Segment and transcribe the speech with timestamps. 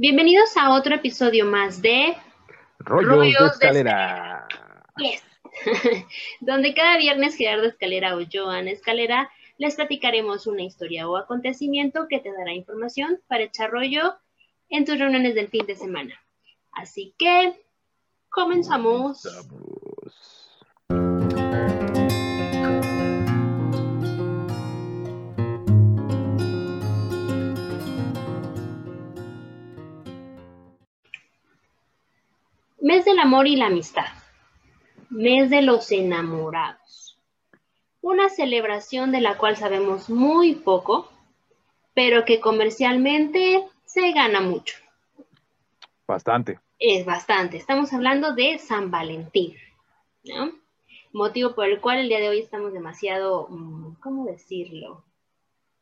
[0.00, 2.16] Bienvenidos a otro episodio más de
[2.78, 4.48] Rollos, de Escalera.
[4.96, 5.22] Yes.
[6.40, 12.18] Donde cada viernes Gerardo Escalera o Joan Escalera les platicaremos una historia o acontecimiento que
[12.18, 14.14] te dará información para echar rollo
[14.70, 16.18] en tus reuniones del fin de semana.
[16.72, 17.60] Así que
[18.30, 19.22] comenzamos.
[32.90, 34.06] Mes del amor y la amistad.
[35.10, 37.16] Mes de los enamorados.
[38.00, 41.08] Una celebración de la cual sabemos muy poco,
[41.94, 44.74] pero que comercialmente se gana mucho.
[46.08, 46.58] Bastante.
[46.80, 47.58] Es bastante.
[47.58, 49.54] Estamos hablando de San Valentín,
[50.24, 50.50] ¿no?
[51.12, 55.04] Motivo por el cual el día de hoy estamos demasiado, mm, ¿cómo decirlo?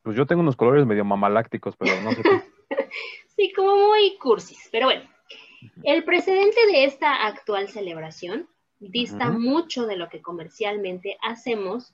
[0.02, 2.22] Pues yo tengo unos colores medio mamalácticos, pero no sé.
[3.34, 5.08] sí, como muy cursis, pero bueno.
[5.82, 11.92] El precedente de esta actual celebración dista mucho de lo que comercialmente hacemos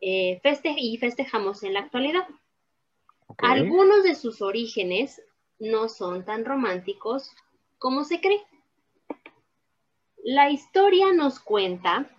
[0.00, 0.40] eh,
[0.76, 2.26] y festejamos en la actualidad.
[3.38, 5.20] Algunos de sus orígenes
[5.58, 7.32] no son tan románticos
[7.78, 8.42] como se cree.
[10.22, 12.10] La historia nos cuenta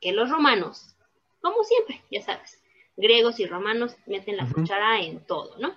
[0.00, 0.96] que los romanos,
[1.40, 2.62] como siempre, ya sabes,
[2.96, 5.76] griegos y romanos meten la cuchara en todo, ¿no?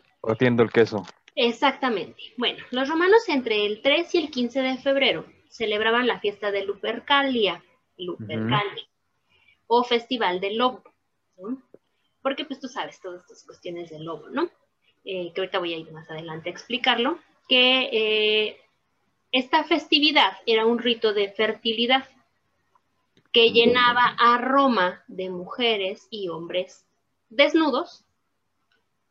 [0.64, 1.06] El queso.
[1.42, 2.22] Exactamente.
[2.36, 6.66] Bueno, los romanos entre el 3 y el 15 de febrero celebraban la fiesta de
[6.66, 7.64] Lupercalia,
[7.98, 8.86] Lupercalia,
[9.68, 10.84] o Festival del Lobo,
[12.22, 14.50] Porque pues tú sabes todas estas cuestiones del lobo, ¿no?
[15.06, 18.62] Eh, que ahorita voy a ir más adelante a explicarlo, que eh,
[19.32, 22.06] esta festividad era un rito de fertilidad
[23.32, 26.86] que llenaba a Roma de mujeres y hombres
[27.30, 28.04] desnudos,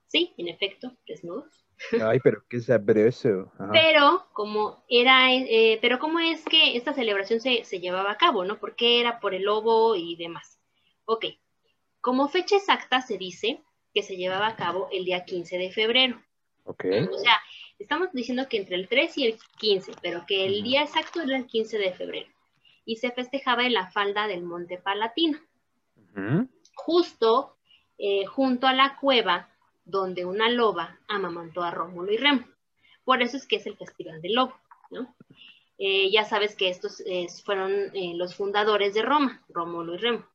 [0.09, 1.65] sí, en efecto, desnudos,
[2.03, 3.53] Ay, pero qué sabroso.
[3.73, 8.59] Pero como era, eh, pero cómo es que esta celebración se, llevaba a cabo, ¿no?
[8.59, 10.59] Porque era por el lobo y demás.
[11.05, 11.27] Ok,
[12.01, 13.63] como fecha exacta se dice
[13.95, 16.23] que se llevaba a cabo el día 15 de febrero.
[16.65, 16.85] Ok.
[17.11, 17.41] O sea,
[17.79, 21.37] estamos diciendo que entre el 3 y el 15, pero que el día exacto era
[21.37, 22.29] el 15 de febrero.
[22.85, 25.39] Y se festejaba en la falda del Monte Palatino.
[26.75, 27.57] Justo
[27.97, 29.49] eh, junto a la cueva
[29.89, 32.47] donde una loba amamantó a Rómulo y Remo.
[33.05, 34.55] Por eso es que es el Festival del Lobo,
[34.91, 35.15] ¿no?
[35.79, 40.27] Eh, ya sabes que estos eh, fueron eh, los fundadores de Roma, Rómulo y Remo.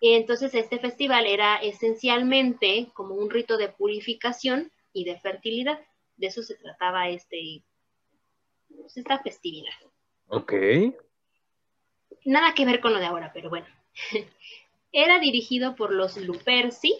[0.00, 5.80] Entonces este festival era esencialmente como un rito de purificación y de fertilidad.
[6.16, 7.62] De eso se trataba este,
[8.68, 9.72] pues, esta festividad.
[10.28, 10.52] Ok.
[12.24, 13.66] Nada que ver con lo de ahora, pero bueno.
[14.92, 16.94] era dirigido por los Luperci,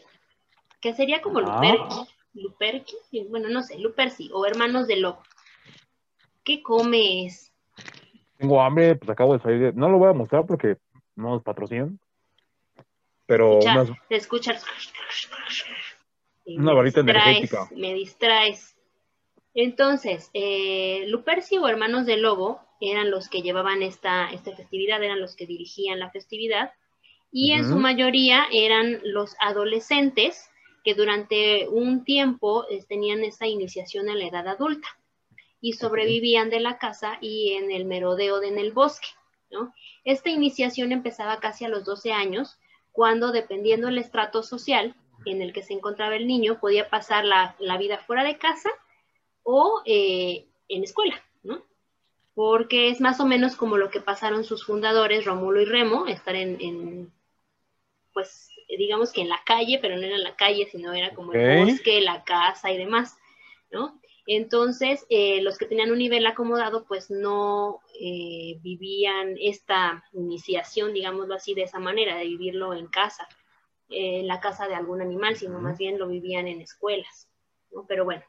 [0.81, 2.07] que sería como ah.
[2.35, 2.97] Luperki,
[3.29, 5.23] bueno, no sé, Luperci, o Hermanos de Lobo.
[6.45, 7.53] ¿Qué comes?
[8.37, 9.75] Tengo hambre, pues acabo de salir.
[9.75, 10.77] No lo voy a mostrar porque
[11.17, 11.99] no nos patrocinan.
[13.27, 13.59] Pero
[14.09, 14.65] te escuchas.
[16.47, 17.69] Una varita energética.
[17.75, 18.77] Me distraes.
[19.55, 25.21] Entonces, eh, Luperci o Hermanos de Lobo eran los que llevaban esta, esta festividad, eran
[25.21, 26.73] los que dirigían la festividad,
[27.33, 30.49] y en su mayoría eran los adolescentes
[30.89, 34.89] que durante un tiempo eh, tenían esta iniciación en la edad adulta
[35.61, 39.09] y sobrevivían de la casa y en el merodeo de en el bosque,
[39.51, 39.75] ¿no?
[40.05, 42.59] Esta iniciación empezaba casi a los 12 años,
[42.91, 47.77] cuando dependiendo del estrato social en el que se encontraba el niño, podía pasar la,
[47.77, 48.71] vida fuera de casa
[49.43, 51.67] o eh, en escuela, ¿no?
[52.33, 56.35] Porque es más o menos como lo que pasaron sus fundadores, Rómulo y Remo, estar
[56.35, 57.13] en, en
[58.15, 61.33] pues digamos que en la calle, pero no era en la calle, sino era como
[61.33, 63.17] el bosque, la casa y demás,
[63.71, 64.01] ¿no?
[64.27, 71.35] Entonces, eh, los que tenían un nivel acomodado, pues no eh, vivían esta iniciación, digámoslo
[71.35, 73.27] así, de esa manera, de vivirlo en casa,
[73.89, 77.27] en la casa de algún animal, sino más bien lo vivían en escuelas,
[77.73, 77.87] ¿no?
[77.89, 78.23] Pero bueno,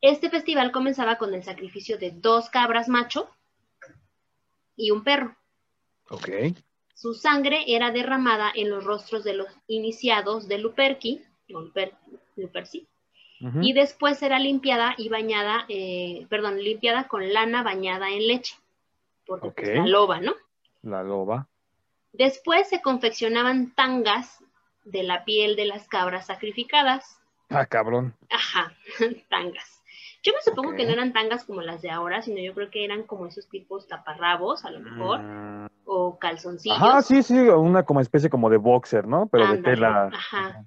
[0.00, 3.30] este festival comenzaba con el sacrificio de dos cabras macho
[4.74, 5.36] y un perro.
[6.08, 6.28] Ok.
[6.96, 12.88] Su sangre era derramada en los rostros de los iniciados de Luperki, Luperci,
[13.60, 18.56] y después era limpiada y bañada, eh, perdón, limpiada con lana bañada en leche,
[19.26, 20.34] porque pues, la loba, ¿no?
[20.80, 21.46] La loba.
[22.14, 24.42] Después se confeccionaban tangas
[24.84, 27.20] de la piel de las cabras sacrificadas.
[27.50, 28.14] Ah, cabrón.
[28.30, 28.74] Ajá,
[29.28, 29.75] tangas.
[30.26, 32.84] Yo me supongo que no eran tangas como las de ahora, sino yo creo que
[32.84, 35.68] eran como esos tipos taparrabos, a lo mejor, mm.
[35.84, 36.78] o calzoncillos.
[36.80, 39.28] Ah, sí, sí, una como especie como de boxer, ¿no?
[39.28, 40.10] Pero de tela.
[40.12, 40.64] Ajá.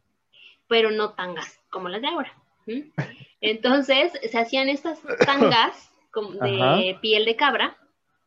[0.70, 2.32] Pero no tangas como las de ahora.
[3.42, 5.92] Entonces se hacían estas tangas
[6.42, 7.76] de piel de cabra,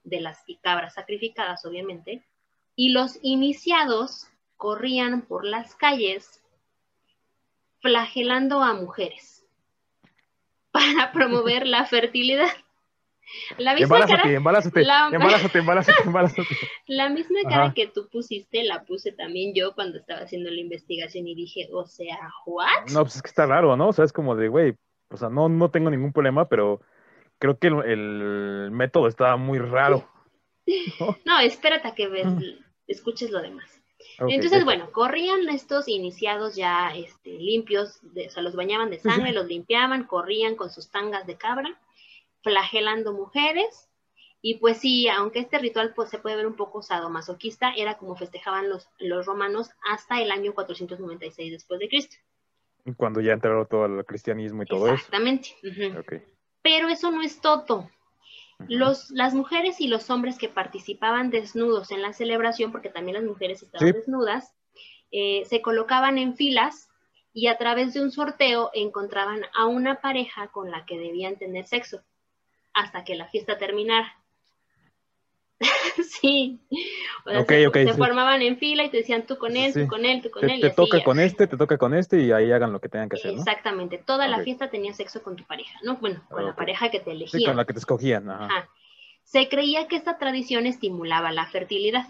[0.04, 2.26] de las cabras sacrificadas obviamente,
[2.76, 6.42] y los iniciados corrían por las calles
[7.80, 9.31] flagelando a mujeres
[10.82, 12.48] para promover la fertilidad.
[13.56, 14.22] La misma cara,
[16.86, 21.26] la, misma cara que tú pusiste, la puse también yo cuando estaba haciendo la investigación
[21.26, 22.90] y dije, o sea, ¿what?
[22.92, 23.88] No, pues es que está raro, ¿no?
[23.88, 24.74] O sea, es como de, güey,
[25.08, 26.82] o sea, no, no tengo ningún problema, pero
[27.38, 30.06] creo que el, método estaba muy raro.
[31.24, 31.40] ¿no?
[31.40, 32.26] espérate a que ves,
[32.86, 33.81] escuches lo demás.
[34.18, 39.32] Entonces, bueno, corrían estos iniciados ya este, limpios, de, o sea, los bañaban de sangre,
[39.32, 41.78] los limpiaban, corrían con sus tangas de cabra
[42.42, 43.88] flagelando mujeres.
[44.44, 48.16] Y pues sí, aunque este ritual pues, se puede ver un poco sadomasoquista, era como
[48.16, 52.16] festejaban los, los romanos hasta el año 496 después de Cristo.
[52.96, 54.94] Cuando ya entraron todo el cristianismo y todo eso.
[54.94, 55.50] Exactamente.
[56.62, 57.88] Pero eso no es todo.
[58.68, 63.24] Los, las mujeres y los hombres que participaban desnudos en la celebración, porque también las
[63.24, 64.54] mujeres estaban desnudas,
[65.10, 66.88] eh, se colocaban en filas
[67.34, 71.66] y a través de un sorteo encontraban a una pareja con la que debían tener
[71.66, 72.02] sexo
[72.74, 74.21] hasta que la fiesta terminara.
[76.20, 76.60] sí.
[77.26, 80.30] O se, formaban en fila y te decían tú con él, tú con él, tú
[80.30, 80.60] con él.
[80.60, 83.16] Te toca con este, te toca con este y ahí hagan lo que tengan que
[83.16, 83.32] hacer.
[83.32, 83.98] Exactamente.
[83.98, 85.96] Toda la fiesta tenía sexo con tu pareja, ¿no?
[85.96, 87.40] Bueno, con la pareja que te elegían.
[87.40, 88.30] Sí, con la que te escogían.
[88.30, 88.68] Ajá.
[89.24, 92.06] Se creía que esta tradición estimulaba la fertilidad.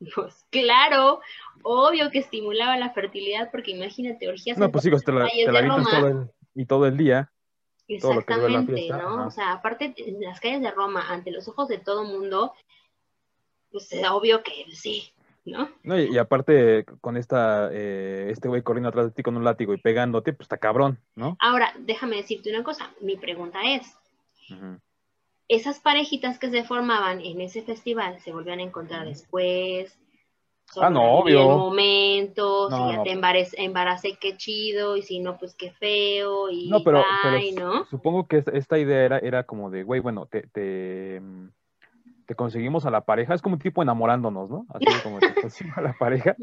[0.14, 1.20] Pues claro,
[1.62, 4.56] obvio que estimulaba la fertilidad, porque imagínate, orgías.
[4.56, 7.30] No, pues sí, te la, te todo y todo el día.
[7.86, 9.26] Exactamente, ¿no?
[9.26, 12.54] O sea, aparte, en las calles de Roma, ante los ojos de todo mundo,
[13.70, 15.12] pues es obvio que sí,
[15.44, 15.68] ¿no?
[15.82, 19.74] no y, aparte, con esta, eh, este güey corriendo atrás de ti con un látigo
[19.74, 21.36] y pegándote, pues está cabrón, ¿no?
[21.40, 23.96] Ahora, déjame decirte una cosa, mi pregunta es,
[25.48, 29.98] esas parejitas que se formaban en ese festival se volvían a encontrar después,
[30.76, 31.40] ah, no, obvio.
[31.40, 33.12] En momentos, si ya te
[33.64, 37.04] embaracé, qué chido, y si no, pues qué feo, y no, pero,
[37.56, 37.84] ¿no?
[37.86, 41.20] Supongo que esta idea era, era como de, güey, bueno, te, te,
[42.30, 44.66] te, conseguimos a la pareja, es como un tipo enamorándonos, ¿no?
[44.70, 46.36] Así como te conseguimos a la pareja,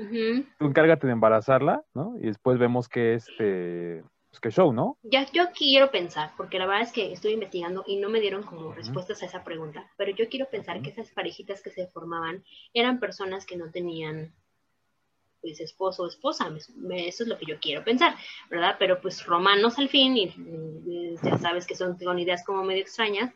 [0.59, 2.15] tú encárgate de embarazarla, ¿no?
[2.19, 4.03] Y después vemos que este
[4.41, 4.97] pues, show, ¿no?
[5.03, 8.43] Ya, yo quiero pensar, porque la verdad es que estoy investigando y no me dieron
[8.43, 12.43] como respuestas a esa pregunta, pero yo quiero pensar que esas parejitas que se formaban
[12.73, 14.33] eran personas que no tenían
[15.41, 16.49] pues esposo o esposa,
[16.91, 18.15] eso es lo que yo quiero pensar,
[18.49, 18.75] ¿verdad?
[18.79, 23.31] Pero pues romanos al fin, y, ya sabes que son con ideas como medio extrañas,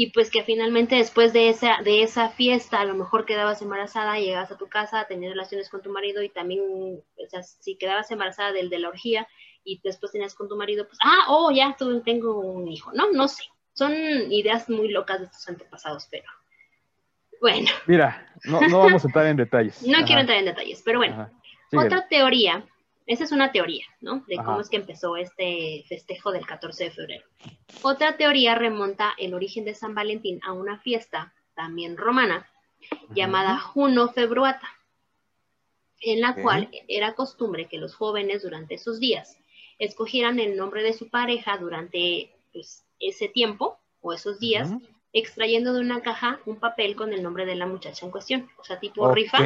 [0.00, 4.16] y pues que finalmente después de esa, de esa fiesta a lo mejor quedabas embarazada,
[4.16, 8.08] llegabas a tu casa, tenías relaciones con tu marido y también, o sea, si quedabas
[8.12, 9.26] embarazada del de la orgía,
[9.64, 13.10] y después tenías con tu marido, pues, ah, oh, ya tengo un hijo, ¿no?
[13.10, 13.42] No sé.
[13.72, 13.92] Son
[14.30, 16.30] ideas muy locas de estos antepasados, pero
[17.40, 17.68] bueno.
[17.88, 19.82] Mira, no, no vamos a entrar en detalles.
[19.84, 21.28] no quiero entrar en detalles, pero bueno.
[21.76, 22.64] Otra teoría,
[23.08, 24.22] esa es una teoría, ¿no?
[24.28, 27.26] De cómo es que empezó este festejo del 14 de febrero.
[27.80, 32.46] Otra teoría remonta el origen de San Valentín a una fiesta, también romana,
[33.14, 34.68] llamada Juno Februata,
[36.02, 39.38] en la cual era costumbre que los jóvenes durante esos días
[39.78, 44.70] escogieran el nombre de su pareja durante pues, ese tiempo o esos días,
[45.12, 48.64] extrayendo de una caja un papel con el nombre de la muchacha en cuestión, o
[48.64, 49.38] sea, tipo rifa,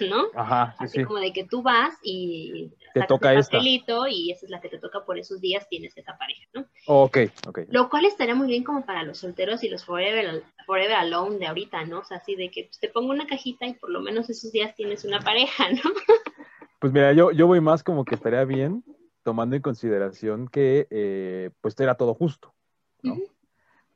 [0.00, 0.26] ¿no?
[0.34, 4.50] Ajá, Así como de que tú vas y te toca el papelito y esa es
[4.50, 6.66] la que te toca por esos días, tienes esa pareja, ¿no?
[6.86, 7.60] Ok, ok.
[7.68, 11.46] Lo cual estaría muy bien como para los solteros y los forever, forever alone de
[11.46, 12.00] ahorita, ¿no?
[12.00, 14.50] O sea, así de que pues, te pongo una cajita y por lo menos esos
[14.50, 15.90] días tienes una pareja, ¿no?
[16.78, 18.84] Pues mira, yo, yo voy más como que estaría bien
[19.22, 22.54] tomando en consideración que eh, pues era todo justo,
[23.02, 23.16] ¿no?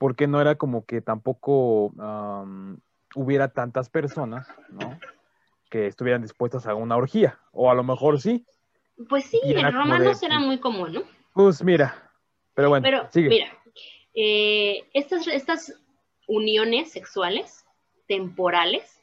[0.00, 1.92] Porque no era como que tampoco
[3.14, 4.98] hubiera tantas personas, ¿no?
[5.68, 8.46] Que estuvieran dispuestas a una orgía, o a lo mejor sí.
[9.10, 11.02] Pues sí, en romanos era muy común, ¿no?
[11.34, 12.10] Pues mira,
[12.54, 13.48] pero bueno, pero, Mira,
[14.14, 15.78] eh, estas, estas
[16.26, 17.66] uniones sexuales
[18.08, 19.02] temporales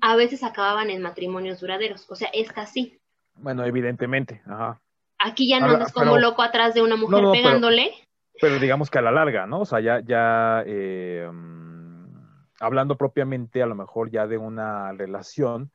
[0.00, 3.00] a veces acababan en matrimonios duraderos, o sea, esta sí.
[3.34, 4.80] Bueno, evidentemente, ajá.
[5.18, 7.90] Aquí ya no andas como loco atrás de una mujer pegándole.
[7.90, 8.09] Pero,
[8.48, 9.60] digamos que a la larga, ¿no?
[9.60, 12.06] O sea, ya, ya eh, mm,
[12.60, 15.70] hablando propiamente a lo mejor ya de una relación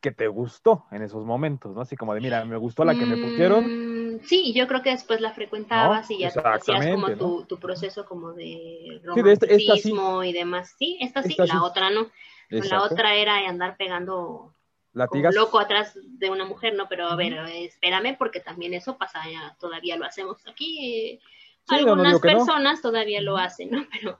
[0.00, 1.82] que te gustó en esos momentos, ¿no?
[1.82, 4.14] Así como de, mira, me gustó la que me pusieron.
[4.14, 8.32] Mm, sí, yo creo que después la frecuentabas y ya hacías como tu, proceso como
[8.32, 10.74] de romanticismo y demás.
[10.78, 12.08] Sí, esta sí, la otra no.
[12.48, 14.54] La otra era andar pegando
[14.92, 15.34] Latigas.
[15.34, 16.88] loco atrás de una mujer, ¿no?
[16.88, 21.20] Pero a ver, espérame, porque también eso pasa, ya, todavía lo hacemos aquí.
[21.68, 22.20] Sí, no, no algunas no.
[22.20, 23.86] personas todavía lo hacen, ¿no?
[23.92, 24.18] Pero,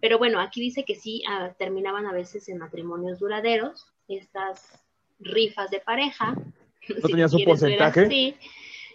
[0.00, 4.82] pero bueno, aquí dice que sí ah, terminaban a veces en matrimonios duraderos, estas
[5.20, 6.34] rifas de pareja.
[6.88, 8.06] ¿No tenías un porcentaje?
[8.08, 8.36] Sí.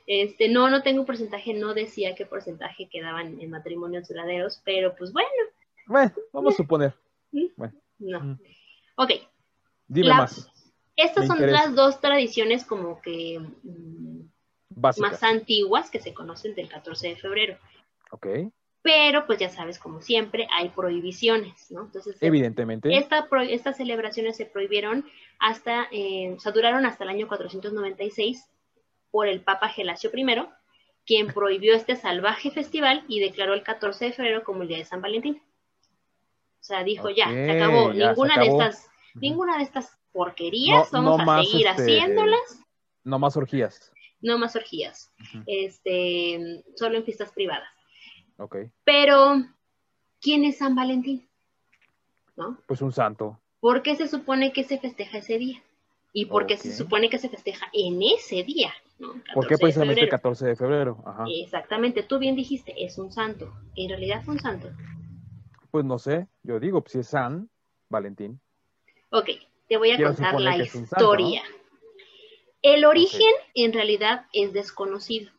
[0.08, 4.96] Este, no, no tengo un porcentaje, no decía qué porcentaje quedaban en matrimonios duraderos, pero
[4.96, 5.30] pues bueno,
[5.88, 6.94] Bueno, vamos a suponer.
[8.00, 8.20] no.
[8.20, 8.40] Mm.
[8.98, 9.12] Ok,
[9.88, 10.52] Dime La- más.
[10.96, 11.66] Estas son interesa.
[11.66, 14.22] las dos tradiciones como que mm,
[14.76, 17.58] más antiguas que se conocen del 14 de febrero.
[18.12, 18.28] Ok.
[18.82, 21.86] Pero pues ya sabes, como siempre, hay prohibiciones, ¿no?
[21.86, 22.96] Entonces, Evidentemente.
[22.96, 25.06] esta estas celebraciones se prohibieron
[25.40, 28.48] hasta, eh, o sea, duraron hasta el año 496
[29.10, 30.26] por el Papa Gelasio I,
[31.04, 34.86] quien prohibió este salvaje festival y declaró el 14 de febrero como el Día de
[34.86, 35.42] San Valentín.
[36.60, 40.92] O sea, dijo ya, se acabó, ya, se ninguna de estas, ninguna de estas porquerías,
[40.94, 42.64] No- vamos no a más, seguir este, haciéndolas,
[43.04, 43.92] No más orgías.
[44.22, 45.12] no más orgías,
[45.46, 47.68] este, solo en fiestas privadas.
[48.38, 48.56] Ok.
[48.84, 49.44] Pero,
[50.22, 51.28] ¿quién es San Valentín?
[52.36, 52.58] ¿No?
[52.68, 53.40] Pues un santo.
[53.60, 55.62] ¿Por qué se supone que se festeja ese día?
[56.14, 58.74] ¿Y por qué se supone que se festeja en ese día?
[59.00, 59.10] ¿no?
[59.34, 60.12] ¿Por 14 qué precisamente el febrero.
[60.18, 61.04] 14 de febrero?
[61.06, 61.26] Ajá.
[61.28, 63.54] Exactamente, tú bien dijiste, es un santo.
[63.76, 64.70] En realidad es un santo.
[65.72, 67.50] Pues no sé, yo digo, pues si es San
[67.90, 68.40] Valentín.
[69.12, 69.30] Ok,
[69.68, 71.44] te voy a Quiero contar la santo, historia.
[72.62, 75.32] El origen en realidad es desconocido,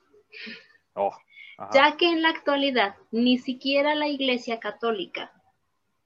[0.94, 1.14] Oh,
[1.72, 5.32] ya que en la actualidad ni siquiera la Iglesia Católica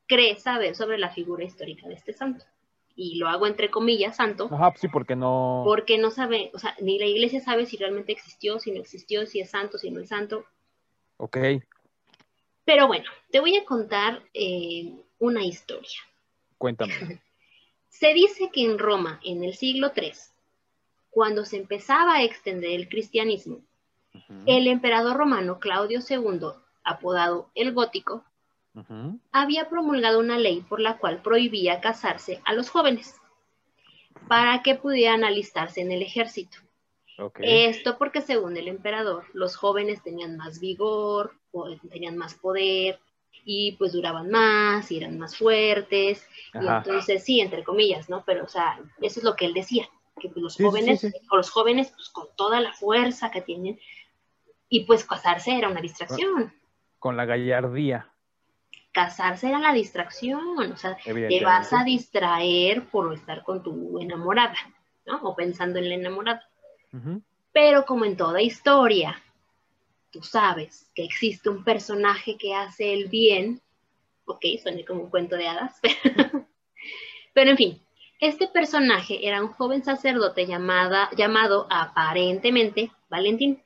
[0.06, 2.44] cree saber sobre la figura histórica de este santo.
[2.96, 5.62] Y lo hago entre comillas, santo, Ajá, pues sí, porque no.
[5.64, 9.24] porque no sabe, o sea, ni la iglesia sabe si realmente existió, si no existió,
[9.26, 10.44] si es santo, si no es santo.
[11.16, 11.36] Ok,
[12.64, 15.98] Pero bueno, te voy a contar eh, una historia.
[16.58, 16.92] cuéntame.
[18.00, 20.12] Se dice que en Roma, en el siglo III,
[21.10, 23.60] cuando se empezaba a extender el cristianismo,
[24.46, 26.48] el emperador romano Claudio II,
[26.82, 28.24] apodado el Gótico,
[29.32, 33.16] había promulgado una ley por la cual prohibía casarse a los jóvenes
[34.28, 36.56] para que pudieran alistarse en el ejército.
[37.42, 42.98] Esto porque según el emperador, los jóvenes tenían más vigor, o tenían más poder
[43.44, 46.26] y pues duraban más y eran más fuertes.
[46.54, 48.24] Y entonces sí, entre comillas, ¿no?
[48.24, 49.88] Pero o sea, eso es lo que él decía,
[50.20, 51.18] que pues, los Sí, jóvenes, sí, sí.
[51.30, 53.78] o los jóvenes pues con toda la fuerza que tienen
[54.68, 56.52] y pues casarse era una distracción.
[56.98, 58.10] Con la gallardía,
[58.92, 64.56] Casarse era la distracción, o sea, te vas a distraer por estar con tu enamorada,
[65.06, 65.22] ¿no?
[65.22, 66.48] O pensando en la enamorada.
[67.52, 69.22] Pero como en toda historia,
[70.10, 73.60] tú sabes que existe un personaje que hace el bien,
[74.24, 75.94] ok, suena como un cuento de hadas, pero,
[77.34, 77.82] pero en fin,
[78.20, 83.62] este personaje era un joven sacerdote llamada, llamado aparentemente Valentín.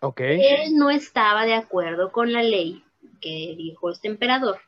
[0.00, 0.20] Ok.
[0.20, 2.82] Él no estaba de acuerdo con la ley
[3.20, 4.60] que dijo este emperador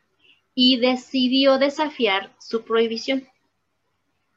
[0.54, 3.28] y decidió desafiar su prohibición.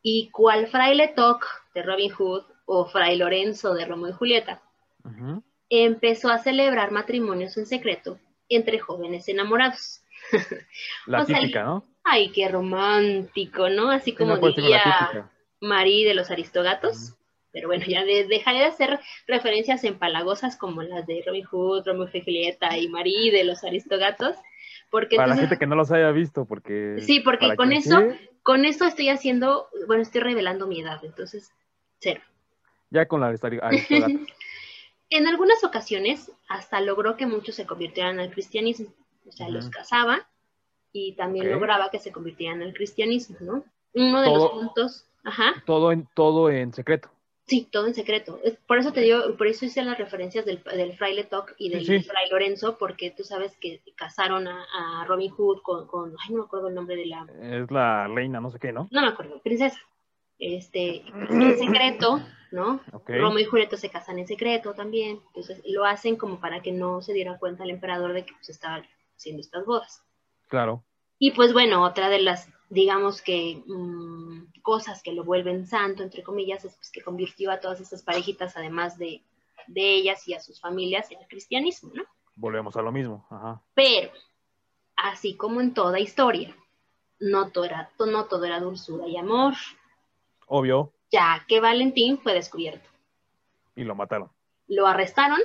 [0.01, 4.61] Y cual fraile Toc de Robin Hood o fray Lorenzo de Romeo y Julieta
[5.03, 5.43] Ujú.
[5.71, 10.03] Empezó a celebrar matrimonios en secreto entre jóvenes enamorados.
[11.07, 11.85] La O sea, típica, ¿no?
[12.03, 13.89] Ay, qué romántico, ¿no?
[13.89, 15.29] Así Sí, como no, pues, diría.
[15.61, 17.15] Marí de los Aristogatos.
[17.53, 22.09] Pero bueno, ya de- dejaré de hacer referencias empalagosas como las de Robin Hood, Romeo
[22.13, 24.35] y Julieta y Marí de los Aristogatos.
[24.89, 26.97] Porque Para la gente que no los haya visto, porque.
[27.01, 28.03] Sí, porque con eso-
[28.43, 31.51] con esto estoy haciendo, bueno, estoy revelando mi edad, entonces,
[31.99, 32.21] cero.
[32.89, 33.71] ya con la Aristogatos.
[35.11, 38.87] En algunas ocasiones hasta logró que muchos se convirtieran al cristianismo.
[39.27, 40.27] O sea, los casaba
[40.91, 43.63] y también lograba que se convirtieran al cristianismo, ¿no?
[43.93, 47.09] Uno de los puntos, ajá, todo, en, todo en secreto.
[47.45, 48.39] sí, todo en secreto.
[48.67, 51.85] Por eso te digo, por eso hice las referencias del, del fraile Toc y del
[51.85, 52.05] Sí, sí.
[52.05, 56.39] fray Lorenzo, porque tú sabes que casaron a, a Robin Hood con, con, ay, no
[56.39, 58.87] me acuerdo el nombre de la, Es la reina, no sé qué, ¿no?
[58.89, 59.77] no me acuerdo, princesa.
[60.39, 62.81] Este, en secreto, ¿no?
[62.91, 63.09] Ok.
[63.09, 67.01] Romeo y Julieta se casan en secreto también, entonces lo hacen como para que no
[67.01, 70.03] se diera cuenta el emperador de que pues estaban haciendo estas bodas.
[70.47, 70.83] Claro.
[71.17, 76.23] Y pues bueno, otra de las, digamos que, mm, cosas que lo vuelven santo, entre
[76.23, 79.21] comillas, es pues, que convirtió a todas estas parejitas, además de,
[79.67, 82.03] de ellas y a sus familias, al cristianismo, ¿no?
[82.35, 83.25] Volvemos a lo mismo.
[83.29, 83.61] Ajá.
[83.75, 84.11] Pero,
[84.95, 86.55] así como en toda historia,
[87.19, 89.53] no todo era, no todo era dulzura y amor,
[90.53, 90.91] Obvio.
[91.11, 92.89] Ya que Valentín fue descubierto.
[93.75, 94.29] Y lo mataron.
[94.67, 95.39] Lo arrestaron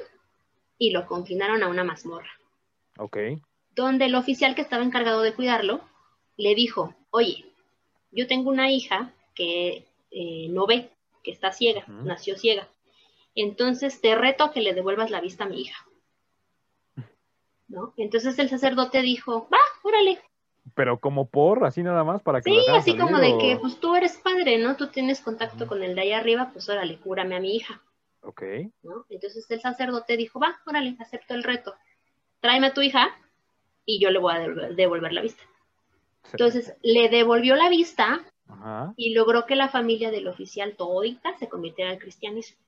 [0.78, 2.30] y lo confinaron a una mazmorra.
[2.98, 3.18] Ok.
[3.76, 5.82] donde el oficial que estaba encargado de cuidarlo
[6.38, 7.44] le dijo, oye,
[8.10, 10.90] yo tengo una hija que eh, no ve,
[11.22, 12.68] que está ciega, nació ciega.
[13.34, 15.86] Entonces te reto a que le devuelvas la vista a mi hija.
[17.68, 17.92] ¿No?
[17.98, 20.22] Entonces el sacerdote dijo, va, órale.
[20.74, 22.50] Pero como por, así nada más, para que...
[22.50, 24.76] Sí, así como de que, pues tú eres padre, ¿no?
[24.76, 27.82] Tú tienes contacto con el de ahí arriba, pues órale, cúrame a mi hija.
[28.22, 28.42] Ok.
[28.82, 29.06] ¿no?
[29.08, 31.74] Entonces el sacerdote dijo, va, órale, acepto el reto.
[32.40, 33.16] Tráeme a tu hija
[33.84, 34.40] y yo le voy a
[34.74, 35.42] devolver, la vista.
[36.32, 38.20] Entonces le devolvió la vista
[38.96, 42.58] y logró que la familia del oficial todita se convirtiera al cristianismo.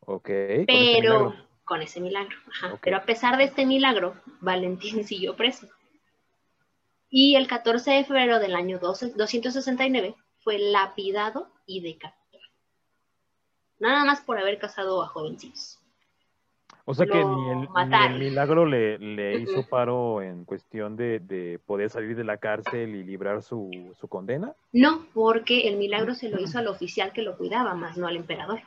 [0.00, 0.28] Ok.
[0.66, 1.34] Pero
[1.64, 2.36] con ese milagro.
[2.52, 2.78] Ajá.
[2.80, 5.68] Pero a pesar de este milagro, Valentín siguió preso.
[7.16, 12.42] Y el 14 de febrero del año 269 fue lapidado y decapitado.
[13.78, 15.78] Nada más por haber casado a jovencitos.
[16.84, 22.24] O sea que ni el, milagro le, hizo paro en cuestión de, poder salir de
[22.24, 23.70] la cárcel y librar su,
[24.08, 24.52] condena.
[24.72, 28.16] No, porque el milagro se lo hizo al oficial que lo cuidaba, más no al
[28.16, 28.58] emperador.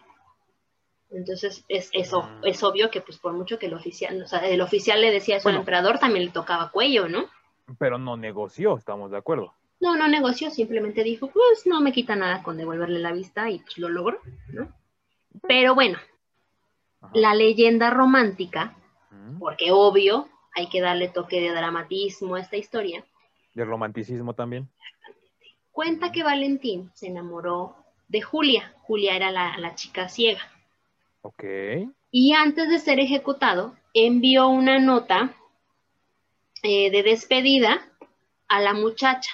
[1.10, 2.40] Entonces es, eso, ah.
[2.44, 5.36] es obvio que pues por mucho que el oficial, o sea, el oficial le decía
[5.36, 7.26] eso al emperador, también le tocaba cuello, ¿no?
[7.78, 9.54] Pero no negoció, estamos de acuerdo.
[9.80, 13.60] No, no negoció, simplemente dijo, pues no me quita nada con devolverle la vista y
[13.60, 14.20] pues lo logró,
[14.52, 14.74] ¿no?
[15.48, 16.00] Pero bueno,
[17.14, 18.76] la leyenda romántica,
[19.40, 23.06] porque obvio, hay que darle toque de dramatismo a esta historia.
[23.54, 24.68] De romanticismo también.
[25.72, 27.76] Cuenta que Valentín se enamoró
[28.08, 28.74] de Julia.
[28.82, 30.42] Julia era la, chica ciega.
[31.22, 31.44] Ok.
[32.10, 35.36] Y antes de ser ejecutado, envió una nota
[36.70, 37.80] eh, de despedida
[38.50, 39.32] a la muchacha,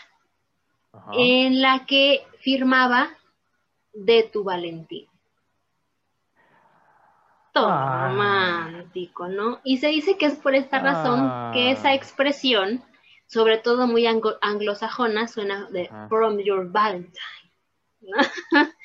[1.14, 3.10] en la que firmaba
[3.92, 5.08] de tu Valentín.
[7.56, 8.10] Ah.
[8.10, 9.62] romántico, ¿no?
[9.64, 11.94] Y se dice que es por esta razón que esa ah.
[11.96, 12.84] expresión,
[13.26, 17.18] sobre todo muy anglosajona, suena de from your Valentine.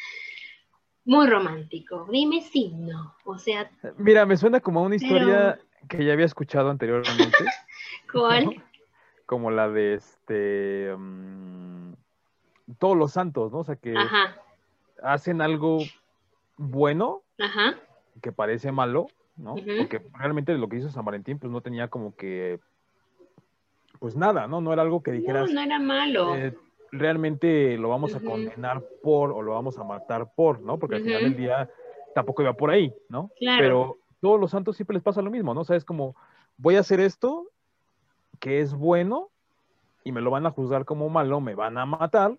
[1.04, 2.06] muy romántico.
[2.10, 3.14] Dime si no.
[3.26, 3.70] O sea.
[3.98, 7.36] Mira, me suena como una historia que ya había escuchado anteriormente.
[8.10, 8.62] ¿Cuál?
[9.26, 10.94] Como la de este.
[10.96, 11.92] Mm,
[12.78, 13.58] todos los santos, ¿no?
[13.58, 13.94] O sea, que
[15.02, 15.78] hacen algo
[16.56, 17.22] bueno.
[17.38, 17.76] Ajá
[18.20, 19.54] que parece malo, ¿no?
[19.54, 22.60] Porque realmente lo que hizo San Valentín, pues no tenía como que,
[23.98, 24.60] pues nada, ¿no?
[24.60, 25.48] No era algo que dijeras.
[25.48, 26.36] No, no era malo.
[26.36, 26.54] Eh,
[26.90, 30.78] realmente lo vamos a condenar por o lo vamos a matar por, ¿no?
[30.78, 31.70] Porque al final del día
[32.14, 33.30] tampoco iba por ahí, ¿no?
[33.38, 33.58] Claro.
[33.62, 35.60] Pero todos los santos siempre les pasa lo mismo, ¿no?
[35.60, 36.16] O sea, es como,
[36.56, 37.46] voy a hacer esto
[38.38, 39.30] que es bueno
[40.04, 42.38] y me lo van a juzgar como malo, me van a matar.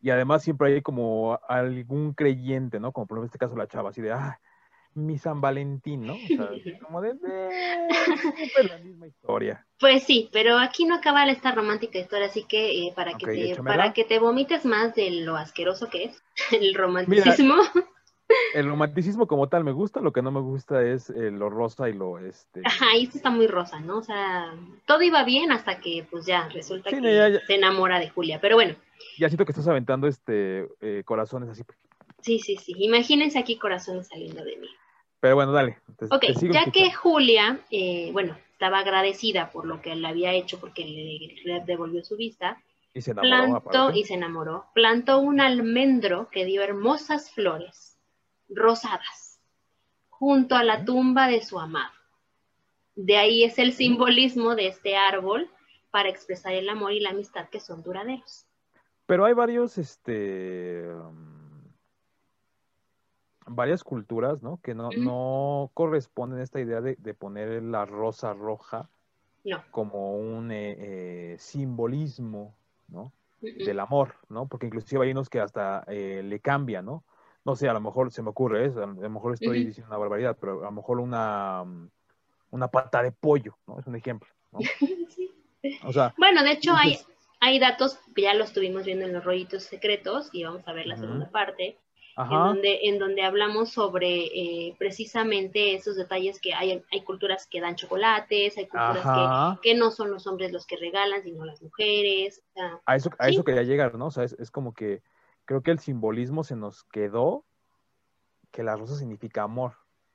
[0.00, 2.92] Y además siempre hay como algún creyente, ¿no?
[2.92, 4.40] Como por ejemplo en este caso la chava, así de, ah,
[4.94, 6.14] mi San Valentín, ¿no?
[6.14, 6.48] O sea,
[6.82, 7.14] como de,
[8.68, 9.66] la misma historia.
[9.78, 13.62] Pues sí, pero aquí no acaba esta romántica historia, así que eh, para que te,
[13.62, 16.22] para que te vomites más de lo asqueroso que es
[16.52, 17.56] el romanticismo.
[18.54, 21.88] El romanticismo como tal me gusta, lo que no me gusta es eh, lo rosa
[21.88, 22.62] y lo este.
[22.64, 23.98] Ajá, esto está muy rosa, ¿no?
[23.98, 24.54] O sea,
[24.86, 28.74] todo iba bien hasta que pues ya resulta que se enamora de Julia, pero bueno.
[29.18, 31.62] Ya siento que estás aventando este eh, corazones así.
[32.20, 32.74] Sí, sí, sí.
[32.78, 34.68] Imagínense aquí corazones saliendo de mí.
[35.20, 35.78] Pero bueno, dale.
[36.10, 40.84] ok, ya que Julia, eh, bueno, estaba agradecida por lo que le había hecho porque
[41.44, 42.60] le, devolvió su vista,
[42.94, 47.91] y se enamoró, plantó y se enamoró, plantó un almendro que dio hermosas flores
[48.54, 49.40] rosadas
[50.08, 51.92] junto a la tumba de su amado.
[52.94, 55.50] De ahí es el simbolismo de este árbol
[55.90, 58.46] para expresar el amor y la amistad que son duraderos.
[59.06, 60.86] Pero hay varios, este,
[63.46, 64.60] varias culturas, ¿no?
[64.62, 68.88] Que no, no corresponden a esta idea de, poner la rosa roja
[69.70, 72.54] como un eh, eh, simbolismo,
[72.88, 73.12] ¿no?
[73.40, 74.46] Del amor, ¿no?
[74.46, 77.02] Porque inclusive hay unos que hasta eh, le cambian, ¿no?
[77.44, 79.98] No sé, a lo mejor se me ocurre eso, a lo mejor estoy diciendo una
[79.98, 81.90] barbaridad, pero a lo mejor una, mm,
[82.50, 83.80] una pata de pollo, ¿no?
[83.80, 84.58] Es un ejemplo, ¿no?
[85.84, 86.98] O sea, bueno, de hecho hay,
[87.38, 90.86] hay datos que ya los estuvimos viendo en los rollitos secretos y vamos a ver
[90.86, 91.78] la segunda parte,
[92.16, 97.60] en donde, en donde hablamos sobre eh, precisamente esos detalles que hay, hay culturas que
[97.60, 102.42] dan chocolates, hay culturas que, no son los hombres los que regalan, sino las mujeres.
[102.86, 104.06] a eso, a eso quería llegar, ¿no?
[104.06, 105.02] O sea, es, como que
[105.52, 107.44] creo que el simbolismo se nos quedó
[108.50, 109.74] que la rosa significa amor.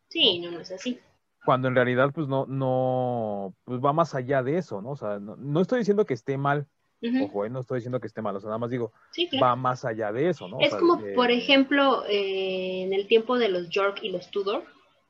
[0.10, 1.00] Sí, no, no es así.
[1.46, 4.92] Cuando en realidad, pues no, no, pues va más allá de eso, ¿no?
[4.92, 6.68] O sea, no estoy diciendo que esté mal,
[7.22, 8.92] Ojo, eh, no estoy diciendo que esté mal, o sea, nada más digo,
[9.42, 10.60] va más allá de eso, ¿no?
[10.60, 14.64] Es como, por ejemplo, eh, en el tiempo de los York y los Tudor,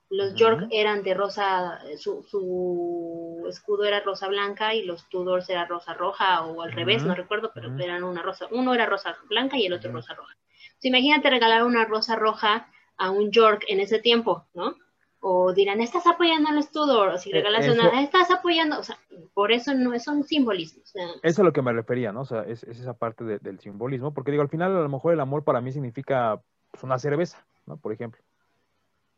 [0.09, 5.65] los York eran de rosa, su, su, escudo era rosa blanca y los Tudors era
[5.65, 9.57] rosa roja o al revés, no recuerdo, pero eran una rosa, uno era rosa blanca
[9.57, 10.35] y el otro rosa roja.
[10.81, 14.75] imagínate regalar una rosa roja a un York en ese tiempo, ¿no?
[15.19, 18.97] O dirán, estás apoyando al estudio, o si eh, regalas una, estás apoyando, o sea,
[19.33, 20.83] por eso no es un simbolismo.
[20.83, 22.21] eso es a lo que me refería, ¿no?
[22.21, 25.19] O sea, es, esa parte del simbolismo, porque digo, al final a lo mejor el
[25.19, 26.41] amor para mí significa
[26.71, 27.77] pues, una cerveza, ¿no?
[27.77, 28.21] Por ejemplo.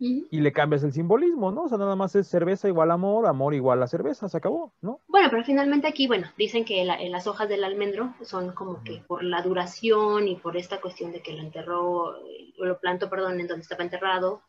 [0.02, 1.64] Y le cambias el simbolismo, ¿no?
[1.64, 5.02] O sea, nada más es cerveza igual amor, amor igual a cerveza, se acabó, ¿no?
[5.08, 9.26] Bueno, pero finalmente aquí, bueno, dicen que las hojas del almendro son como que por
[9.26, 13.48] la duración y por esta cuestión de que lo enterró, o lo plantó, perdón, en
[13.48, 14.42] donde estaba enterrado,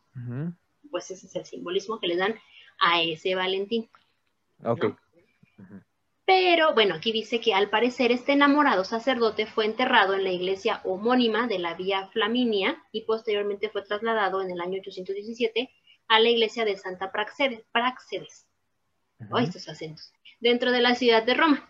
[0.89, 2.35] pues ese es el simbolismo que le dan
[2.79, 3.89] a ese Valentín.
[4.63, 4.95] Ok.
[6.33, 10.79] Pero bueno, aquí dice que al parecer este enamorado sacerdote fue enterrado en la iglesia
[10.85, 15.69] homónima de la Vía Flaminia y posteriormente fue trasladado en el año 817
[16.07, 18.47] a la iglesia de Santa Praxedes, Praxedes
[19.41, 21.69] estos acentos, dentro de la ciudad de Roma.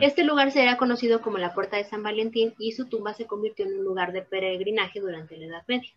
[0.00, 3.66] Este lugar será conocido como la Puerta de San Valentín y su tumba se convirtió
[3.66, 5.90] en un lugar de peregrinaje durante la Edad Media.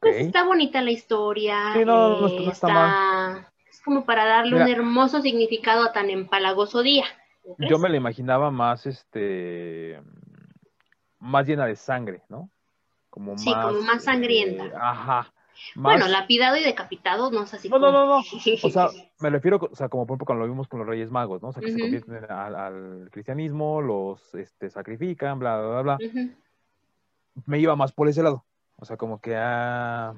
[0.00, 1.72] Pues está bonita la historia.
[1.72, 3.52] Sí, no, no, está,
[3.86, 7.04] como para darle un hermoso significado a tan empalagoso día.
[7.56, 10.02] Yo me la imaginaba más, este,
[11.20, 12.50] más llena de sangre, ¿no?
[13.10, 14.66] Como sí, como más sangrienta.
[14.66, 15.32] Eh, ajá.
[15.76, 17.68] Bueno, lapidado y decapitado no es así.
[17.68, 18.22] No, no, no, no.
[18.64, 18.88] O sea,
[19.20, 21.50] me refiero, o sea, como por ejemplo cuando lo vimos con los Reyes Magos, ¿no?
[21.50, 25.98] O sea, que se convierten al, cristianismo, los este, sacrifican, bla, bla, bla.
[27.46, 28.44] Me iba más por ese lado.
[28.78, 30.12] O sea, como que ah...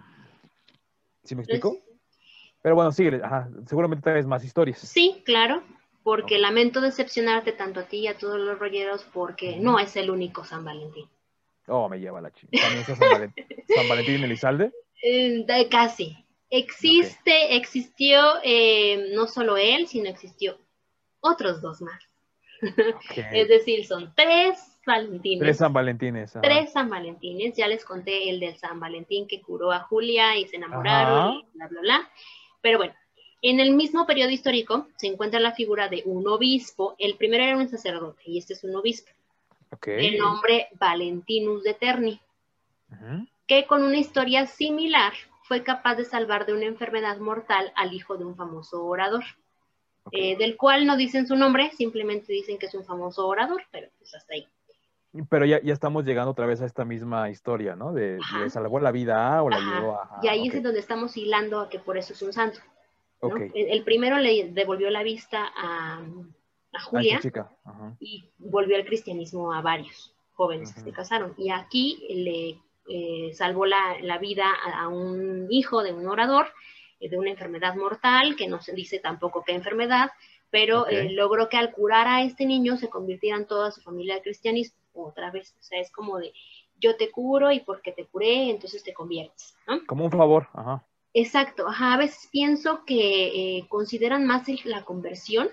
[1.23, 1.77] ¿Sí me explico?
[2.69, 4.81] Pero bueno, sigue, ajá, seguramente traes más historias.
[4.81, 5.63] Sí, claro,
[6.03, 10.11] porque lamento decepcionarte tanto a ti y a todos los rolleros porque no es el
[10.11, 11.09] único San Valentín.
[11.67, 12.59] Oh, me lleva la chica.
[12.61, 14.71] ¿También está San Valentín, San Valentín Elizalde?
[15.03, 16.15] Eh, casi.
[16.51, 20.59] Existe, existió eh, no solo él, sino existió
[21.21, 22.03] otros dos más.
[23.33, 25.41] es decir, son tres Valentines.
[25.41, 26.33] Tres San Valentines.
[26.43, 27.57] Tres San Valentines.
[27.57, 31.47] Ya les conté el del San Valentín que curó a Julia y se enamoraron y
[31.55, 32.11] bla, bla, bla.
[32.61, 32.94] Pero bueno,
[33.42, 36.97] en el mismo periodo histórico se encuentra la figura de un obispo.
[36.99, 39.11] El primero era un sacerdote y este es un obispo.
[39.87, 42.21] El nombre Valentinus de Terni,
[43.47, 45.12] que con una historia similar
[45.44, 49.25] fue capaz de salvar de una enfermedad mortal al hijo de un famoso orador,
[50.12, 53.88] eh, del cual no dicen su nombre, simplemente dicen que es un famoso orador, pero
[53.99, 54.47] pues hasta ahí.
[55.31, 57.92] Pero ya, ya estamos llegando otra vez a esta misma historia, ¿no?
[57.92, 60.21] De, de salvó la vida o la llevó a...
[60.23, 62.61] Y ahí es donde estamos hilando a que por eso es un santo.
[63.21, 66.01] El, primero le devolvió la vista a,
[66.85, 67.21] Julia
[67.99, 71.35] y volvió al cristianismo a varios jóvenes que se casaron.
[71.37, 76.47] Y aquí le eh, salvó la, la vida a, un hijo de un orador
[77.01, 80.11] eh, de una enfermedad mortal, que no se dice tampoco qué enfermedad,
[80.51, 84.23] pero eh, logró que al curar a este niño se convirtieran toda su familia al
[84.23, 85.55] cristianismo otra vez.
[85.59, 86.33] O sea, es como de
[86.81, 89.57] yo te curo y porque te curé, entonces te conviertes.
[89.67, 89.85] ¿no?
[89.87, 90.85] Como un favor, ajá.
[91.15, 91.95] Exacto, ajá.
[91.95, 95.49] A veces pienso que eh, consideran más la conversión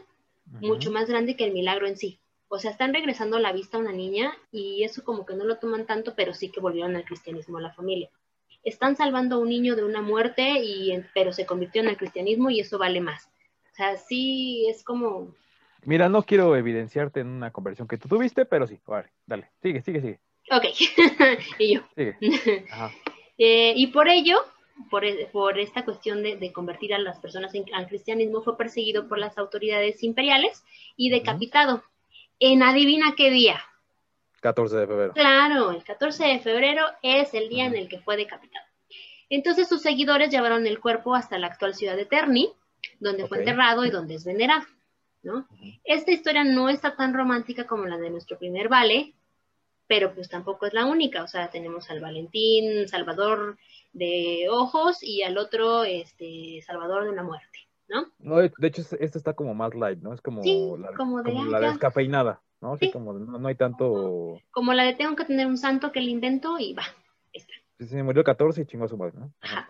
[0.61, 2.19] mucho más grande que el milagro en sí.
[2.47, 5.43] O sea, están regresando a la vista a una niña y eso como que no
[5.43, 8.09] lo toman tanto, pero sí que volvieron al cristianismo a la familia.
[8.63, 12.49] Están salvando a un niño de una muerte, y, pero se convirtió en el cristianismo
[12.49, 13.25] y eso vale más.
[13.71, 15.33] O sea, sí es como
[15.85, 19.81] Mira, no quiero evidenciarte en una conversión que tú tuviste, pero sí, vale, dale, sigue,
[19.81, 20.19] sigue, sigue.
[20.51, 20.65] Ok,
[21.59, 21.81] y yo.
[21.95, 22.17] Sigue.
[23.37, 24.37] Eh, y por ello,
[24.89, 29.09] por, e, por esta cuestión de, convertir a las personas en, al cristianismo, fue perseguido
[29.09, 30.63] por las autoridades imperiales
[30.95, 31.83] y decapitado.
[32.39, 33.61] ¿En adivina qué día?
[34.39, 35.13] 14 de febrero.
[35.13, 38.65] Claro, el 14 de febrero es el día en el que fue decapitado.
[39.29, 42.53] Entonces sus seguidores llevaron el cuerpo hasta la actual ciudad de Terni,
[43.01, 44.65] donde fue enterrado y donde es venerado.
[45.83, 49.13] Esta historia no está tan romántica como la de nuestro primer vale,
[49.87, 53.57] pero pues tampoco es la única, o sea, tenemos al Valentín, Salvador
[53.93, 58.07] de ojos y al otro, este, Salvador de una muerte, ¿no?
[58.19, 60.13] No, de hecho, esto está como más light, ¿no?
[60.13, 60.41] Es como,
[60.77, 62.77] la, como de, la descafeinada, ¿no?
[62.77, 62.91] Sí.
[62.91, 64.39] como no, hay tanto...
[64.51, 66.85] Como la de tengo que tener un santo que le invento y va,
[67.31, 67.53] está.
[67.79, 69.33] Sí, se murió 14 y chingó a su madre, ¿no?
[69.41, 69.69] Ajá.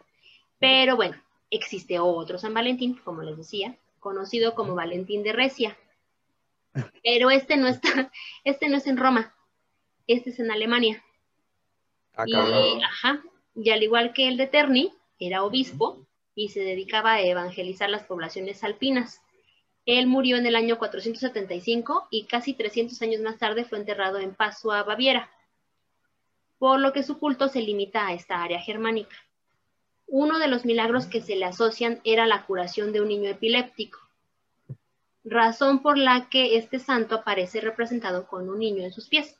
[0.60, 1.16] Pero bueno,
[1.50, 5.76] existe otro San Valentín, como les decía, conocido como Valentín de Recia.
[7.04, 8.12] Pero este no está,
[8.44, 9.34] este no es en Roma,
[10.06, 11.04] este es en Alemania.
[12.16, 13.24] Ah, y, ajá,
[13.56, 18.04] y al igual que el de Terni, era obispo y se dedicaba a evangelizar las
[18.04, 19.22] poblaciones alpinas.
[19.88, 24.36] Él murió en el año 475 y casi 300 años más tarde fue enterrado en
[24.36, 25.32] Pasua, Baviera,
[26.60, 29.16] por lo que su culto se limita a esta área germánica.
[30.08, 34.00] Uno de los milagros que se le asocian era la curación de un niño epiléptico,
[35.24, 39.38] razón por la que este santo aparece representado con un niño en sus pies.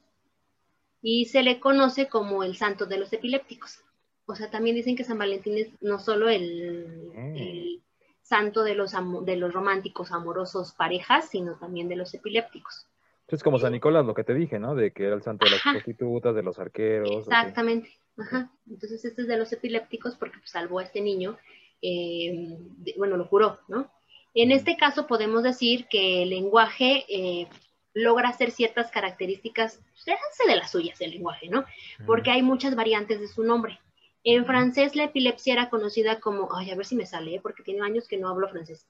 [1.08, 3.80] y se le conoce como el santo de los epilépticos.
[4.26, 7.84] O sea, también dicen que San Valentín es no solo el, mm.
[8.24, 12.88] santo de los, de los románticos amorosos parejas, sino también de los epilépticos.
[13.28, 14.76] Es como San Nicolás, lo que te dije, ¿no?
[14.76, 17.28] De que era el santo de las prostitutas, de los arqueros.
[17.28, 17.90] Exactamente.
[18.18, 18.52] Ajá.
[18.70, 21.38] Entonces, este es de los epilépticos porque pues, salvó a este niño,
[21.82, 22.58] eh,
[22.98, 23.92] bueno, lo curó, ¿no?
[24.34, 27.48] En este caso podemos decir que el lenguaje eh,
[27.94, 31.66] logra hacer ciertas características, pues, de las suyas el lenguaje, ¿no?
[32.06, 33.80] Porque hay muchas variantes de su nombre.
[34.24, 37.82] En francés la epilepsia era conocida como, ay, a ver si me sale, porque tiene
[37.82, 38.86] años que no hablo francés.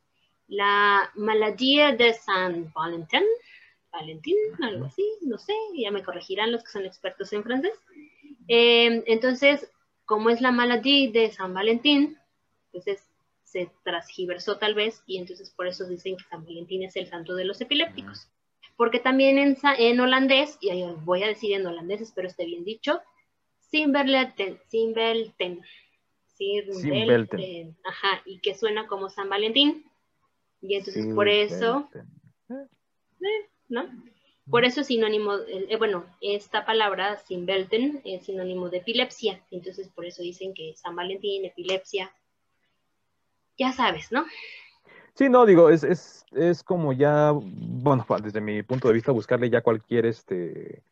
[0.47, 3.23] La maladie de Saint Valentin,
[3.95, 7.73] Valentín, algo así, no sé, ya me corregirán los que son expertos en francés.
[8.47, 9.71] Eh, entonces,
[10.05, 12.17] como es la maladie de San Valentín,
[12.67, 13.03] entonces
[13.43, 17.35] se transgiversó tal vez y entonces por eso dicen que San Valentín es el santo
[17.35, 18.27] de los epilépticos.
[18.77, 20.69] Porque también en, en holandés, y
[21.05, 23.01] voy a decir en holandés, espero esté bien dicho,
[23.59, 25.61] Simbelten, Simbelten,
[26.27, 29.85] Simbelten, ajá, y que suena como San Valentín.
[30.61, 33.89] Y entonces por eso, eh, ¿no?
[34.49, 39.41] Por eso es sinónimo, eh, bueno, esta palabra, Simbelten, es sinónimo de epilepsia.
[39.49, 42.11] Entonces, por eso dicen que San Valentín, epilepsia,
[43.57, 44.25] ya sabes, ¿no?
[45.15, 49.49] Sí, no, digo, es, es, es como ya, bueno, desde mi punto de vista, buscarle
[49.49, 50.83] ya cualquier, este,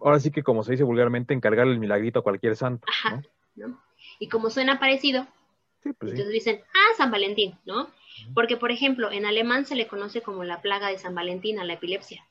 [0.00, 2.86] ahora sí que como se dice vulgarmente, encargarle el milagrito a cualquier santo.
[2.90, 3.22] Ajá,
[3.54, 3.80] ¿no?
[4.18, 5.26] Y como suena parecido,
[5.82, 7.88] pues entonces dicen, ah, San Valentín, ¿no?
[8.34, 11.64] Porque, por ejemplo, en alemán se le conoce como la plaga de San Valentín a
[11.64, 12.26] la epilepsia,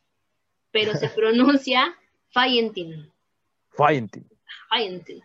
[0.71, 1.95] pero se pronuncia
[2.29, 3.11] Feyentin.
[3.71, 4.29] Feyentin.
[4.69, 5.23] Feyentin.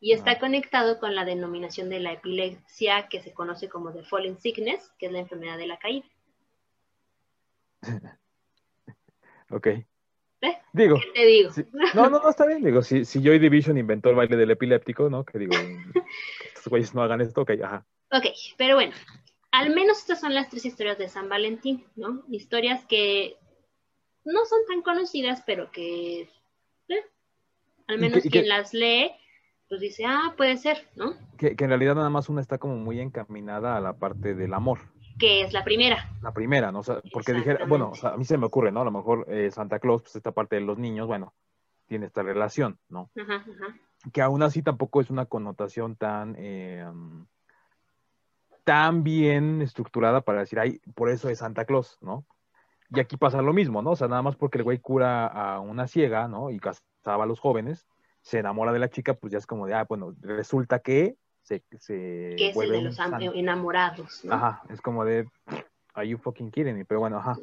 [0.00, 0.38] Y está ah.
[0.38, 5.06] conectado con la denominación de la epilepsia que se conoce como the falling sickness, que
[5.06, 6.06] es la enfermedad de la caída.
[9.50, 9.66] ok.
[10.42, 10.58] ¿Eh?
[10.72, 11.50] Digo, ¿Qué te digo?
[11.94, 12.64] no, no, no, está bien.
[12.64, 15.24] Digo, si, si Joy Division inventó el baile del epiléptico, ¿no?
[15.24, 15.52] Que digo,
[16.54, 17.86] estos güeyes no hagan esto, ok, ajá.
[18.12, 18.92] Ok, pero bueno,
[19.52, 22.22] al menos estas son las tres historias de San Valentín, ¿no?
[22.30, 23.36] Historias que
[24.24, 26.22] no son tan conocidas, pero que
[26.88, 27.04] eh,
[27.88, 29.10] al menos quien las lee,
[29.68, 31.14] pues dice, ah, puede ser, ¿no?
[31.36, 34.78] Que, en realidad nada más una está como muy encaminada a la parte del amor.
[35.18, 36.08] Que es la primera.
[36.22, 36.80] La primera, ¿no?
[36.80, 38.80] O sea, porque dijera, bueno, a mí se me ocurre, ¿no?
[38.80, 41.34] A lo mejor eh, Santa Claus, pues esta parte de los niños, bueno,
[41.86, 43.10] tiene esta relación, ¿no?
[43.20, 43.76] Ajá, ajá.
[44.12, 46.36] Que aún así tampoco es una connotación tan...
[46.38, 46.86] Eh,
[48.70, 52.24] tan bien estructurada para decir, ay, por eso es Santa Claus, ¿no?
[52.94, 53.90] Y aquí pasa lo mismo, ¿no?
[53.90, 56.52] O sea, nada más porque el güey cura a una ciega, ¿no?
[56.52, 57.88] Y casaba a los jóvenes,
[58.22, 61.64] se enamora de la chica, pues ya es como de, ah, bueno, resulta que se,
[61.80, 62.96] se que es el de los
[63.34, 64.34] enamorados, ¿no?
[64.34, 65.26] Ajá, es como de,
[65.94, 66.84] are you fucking kidding me?
[66.84, 67.36] Pero bueno, ajá.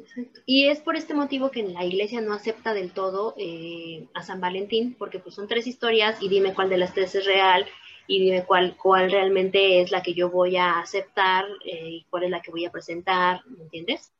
[0.46, 4.40] Y es por este motivo que la iglesia no acepta del todo eh, a San
[4.40, 7.66] Valentín, porque pues son tres historias y dime cuál de las tres es real
[8.08, 12.24] y dime cuál, cuál realmente es la que yo voy a aceptar eh, y cuál
[12.24, 14.10] es la que voy a presentar, ¿me entiendes?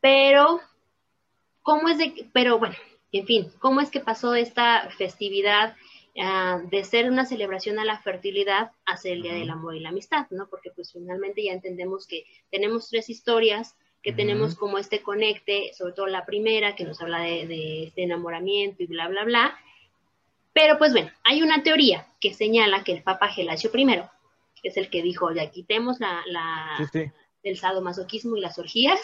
[0.00, 0.60] Pero,
[1.62, 2.74] ¿cómo es de, pero bueno,
[3.12, 5.76] en fin, ¿cómo es que pasó esta festividad
[6.18, 9.90] ah, de ser una celebración a la fertilidad hacia el Día del Amor y la
[9.90, 10.48] Amistad, ¿no?
[10.48, 15.92] Porque pues finalmente ya entendemos que tenemos tres historias, que tenemos como este conecte, sobre
[15.92, 19.58] todo la primera, que nos habla de, de este enamoramiento y bla, bla, bla,
[20.60, 23.86] pero pues bueno, hay una teoría que señala que el Papa Gelasio I,
[24.60, 26.90] que es el que dijo, ya quitemos la, la
[27.44, 28.98] el sadomasoquismo y las orgías,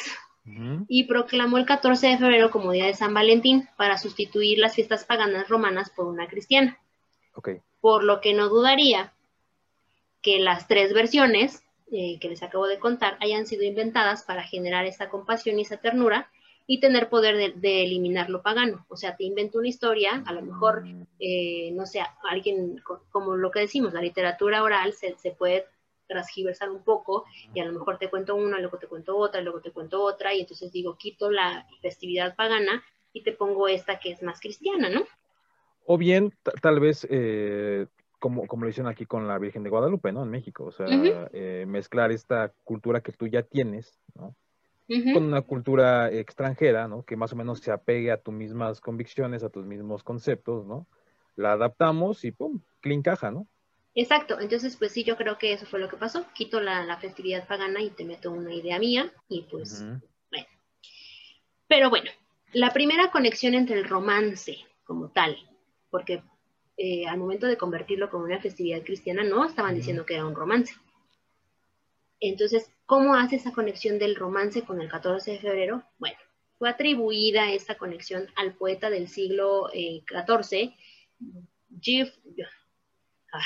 [0.88, 5.04] y proclamó el 14 de febrero como Día de San Valentín para sustituir las fiestas
[5.04, 6.76] paganas romanas por una cristiana.
[7.80, 9.12] Por lo que no dudaría
[10.22, 11.62] que las tres versiones
[11.92, 15.76] eh, que les acabo de contar hayan sido inventadas para generar esa compasión y esa
[15.76, 16.32] ternura
[16.66, 18.86] y tener poder de, eliminar lo pagano.
[18.88, 20.84] O sea, te invento una historia, a lo mejor,
[21.18, 25.66] eh, no sé, alguien, como lo que decimos, la literatura oral se, se puede
[26.06, 27.24] transgiversar un poco
[27.54, 30.34] y a lo mejor te cuento una, luego te cuento otra, luego te cuento otra
[30.34, 34.88] y entonces digo, quito la festividad pagana y te pongo esta que es más cristiana,
[34.88, 35.04] ¿no?
[35.86, 37.86] O bien, tal vez, eh,
[38.18, 40.22] como, como lo dicen aquí con la Virgen de Guadalupe, ¿no?
[40.22, 40.86] En México, o sea,
[41.32, 44.34] eh, mezclar esta cultura que tú ya tienes, ¿no?
[44.86, 47.04] Con una cultura extranjera, ¿no?
[47.04, 50.86] Que más o menos se apegue a tus mismas convicciones, a tus mismos conceptos, ¿no?
[51.36, 52.60] La adaptamos y ¡pum!
[52.80, 53.46] Clean caja, ¿no?
[53.94, 56.26] Exacto, entonces pues sí, yo creo que eso fue lo que pasó.
[56.34, 59.84] Quito la, festividad pagana y te meto una idea mía y pues,
[60.30, 60.46] bueno.
[61.68, 62.10] Pero bueno,
[62.52, 65.36] la primera conexión entre el romance como tal,
[65.90, 66.22] porque
[66.76, 70.34] eh, al momento de convertirlo como una festividad cristiana no estaban diciendo que era un
[70.34, 70.74] romance.
[72.28, 75.82] Entonces, ¿cómo hace esa conexión del romance con el 14 de febrero?
[75.98, 76.16] Bueno,
[76.58, 80.72] fue atribuida esta conexión al poeta del siglo XIV,
[81.18, 82.44] eh,
[83.32, 83.40] ah,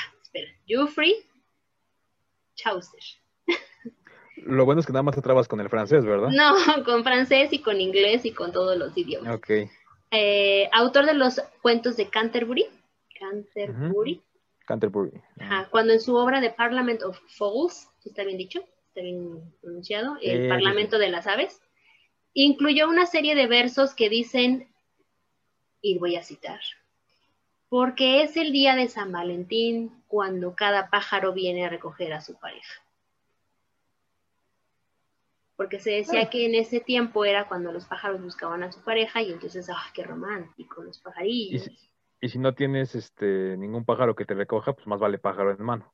[0.65, 1.15] Geoffrey
[2.55, 3.03] Chaucer.
[4.37, 6.29] Lo bueno es que nada más te trabas con el francés, ¿verdad?
[6.29, 9.35] No, con francés y con inglés y con todos los idiomas.
[9.35, 9.49] Ok.
[10.11, 12.65] Eh, autor de los cuentos de Canterbury.
[13.19, 14.23] Canterbury.
[14.69, 15.19] Canterbury.
[15.71, 20.45] cuando en su obra The Parliament of Fools, está bien dicho, está bien pronunciado, el
[20.45, 21.59] eh, Parlamento de las Aves,
[22.33, 24.71] incluyó una serie de versos que dicen,
[25.81, 26.59] y voy a citar,
[27.67, 32.37] porque es el día de San Valentín cuando cada pájaro viene a recoger a su
[32.37, 32.83] pareja
[35.59, 36.29] porque se decía ah.
[36.29, 39.91] que en ese tiempo era cuando los pájaros buscaban a su pareja y entonces, ¡ah,
[39.93, 41.67] qué romántico, los pajarillos!
[41.67, 41.88] Y
[42.21, 45.93] si, no tienes este ningún pájaro que te recoja, pues más vale pájaro en mano.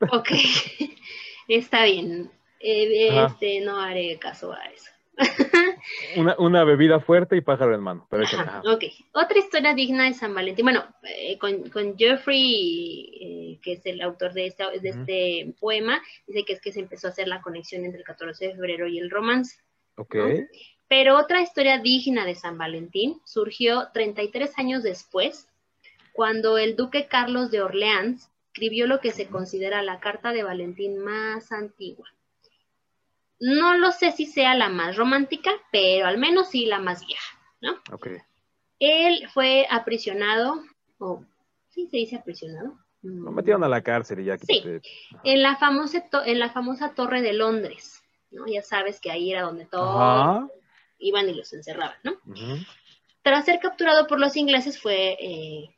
[0.00, 0.30] Ok,
[1.48, 2.30] está bien.
[2.60, 4.90] Eh, este, no haré caso a eso.
[6.38, 8.06] una, bebida fuerte y pájaro en mano.
[8.10, 8.84] Pero ok,
[9.14, 10.64] otra historia digna de San Valentín.
[10.64, 16.02] Bueno, eh, con, con, Jeffrey, eh, que es el autor de, este, de este poema,
[16.26, 18.86] dice que es que se empezó a hacer la conexión entre el 14 de febrero
[18.88, 19.56] y el romance.
[19.96, 20.16] Ok.
[20.88, 25.48] Pero otra historia digna de San Valentín surgió 33 años después,
[26.12, 30.98] cuando el duque Carlos de Orleans escribió lo que se considera la carta de Valentín
[30.98, 32.08] más antigua
[33.40, 37.38] no lo sé si sea la más romántica, pero al menos sí la más vieja,
[37.60, 37.72] ¿no?
[37.92, 38.08] Ok.
[38.78, 40.62] Él fue aprisionado,
[40.98, 41.22] o
[41.68, 42.78] sí se dice aprisionado.
[43.02, 44.62] Lo metieron a la cárcel y ya Sí,
[45.22, 48.46] en la, famosa en la famosa Torre de Londres, ¿no?
[48.46, 50.50] Ya sabes que ahí era donde todos
[50.98, 52.14] iban y los encerraban, ¿no?
[53.22, 55.74] Tras ser capturado por los ingleses fue eh,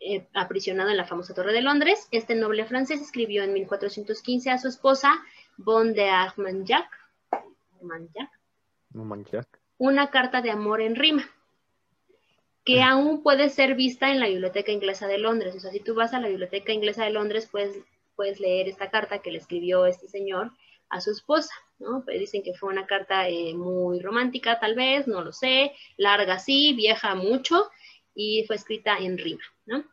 [0.00, 2.06] eh, aprisionado en la famosa Torre de Londres.
[2.10, 5.12] Este noble francés escribió en 1415 a su esposa
[5.56, 6.88] Bon de Armagnac,
[9.78, 11.28] una carta de amor en rima,
[12.64, 12.88] que mm.
[12.88, 15.54] aún puede ser vista en la Biblioteca Inglesa de Londres.
[15.56, 17.78] O sea, si tú vas a la Biblioteca Inglesa de Londres, puedes,
[18.14, 20.52] puedes leer esta carta que le escribió este señor
[20.88, 22.02] a su esposa, ¿no?
[22.04, 26.38] Pues dicen que fue una carta eh, muy romántica, tal vez, no lo sé, larga
[26.38, 27.70] sí, vieja mucho,
[28.14, 29.84] y fue escrita en rima, ¿no?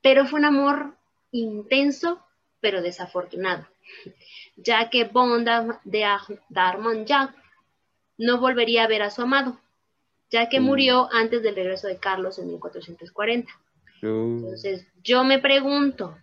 [0.00, 0.96] Pero fue un amor
[1.32, 2.24] intenso,
[2.60, 3.66] pero desafortunado
[4.56, 6.04] ya que Bonda de
[6.48, 7.34] Darmagnac
[8.18, 9.60] no volvería a ver a su amado,
[10.30, 10.64] ya que mm.
[10.64, 13.52] murió antes del regreso de Carlos en 1440.
[14.02, 16.16] Entonces, yo me pregunto,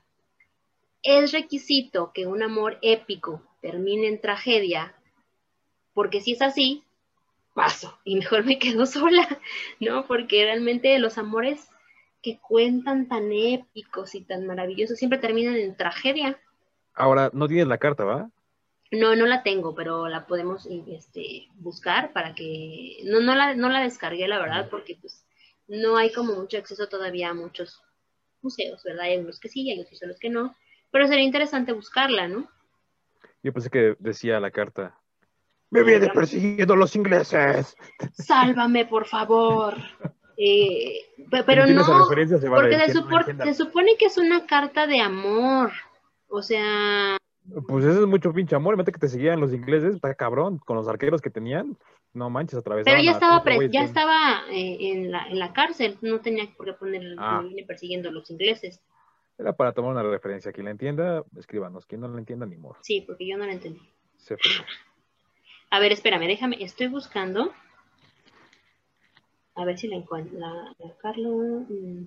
[1.04, 4.96] ¿es requisito que un amor épico termine en tragedia?
[5.94, 6.84] Porque si es así,
[7.54, 9.28] paso y mejor me quedo sola,
[9.80, 10.08] ¿no?
[10.08, 11.68] Porque realmente los amores
[12.22, 16.40] que cuentan tan épicos y tan maravillosos siempre terminan en tragedia.
[16.96, 18.30] Ahora, no tienes la carta, ¿va?
[18.92, 23.00] No, no la tengo, pero la podemos este, buscar para que...
[23.06, 25.26] No, no, la, no la descargué, la verdad, porque pues
[25.68, 27.82] no hay como mucho acceso todavía a muchos
[28.42, 29.06] museos, ¿verdad?
[29.06, 30.56] Hay unos que sí, hay otros que no.
[30.94, 32.48] Pero sería interesante buscarla, ¿no?
[33.42, 34.96] Yo pensé que decía la carta.
[35.72, 37.76] Me vienen persiguiendo los ingleses.
[38.14, 39.74] Sálvame, por favor.
[40.38, 41.00] Eh,
[41.48, 41.84] pero no,
[43.10, 45.72] porque se supone que es una carta de amor.
[46.28, 47.18] O sea.
[47.68, 48.78] Pues eso es mucho pinche amor.
[48.78, 50.60] Mete que te seguían los ingleses, está cabrón.
[50.60, 51.76] Con los arqueros que tenían,
[52.14, 52.86] no manches, otra vez.
[52.86, 55.98] Pero ya estaba, ya estaba eh, en, la, en la cárcel.
[56.04, 57.42] No tenía por qué poner ah.
[57.66, 58.80] persiguiendo a los ingleses.
[59.38, 60.52] Era para tomar una referencia.
[60.52, 61.86] Quien la entienda, escríbanos.
[61.86, 62.78] Quien no la entienda, ni modo.
[62.82, 63.82] Sí, porque yo no la entendí.
[65.70, 66.64] a ver, espérame, déjame.
[66.64, 67.52] Estoy buscando.
[69.56, 70.38] A ver si la encuentro.
[70.40, 71.66] La, Carlos.
[71.70, 72.04] Mm.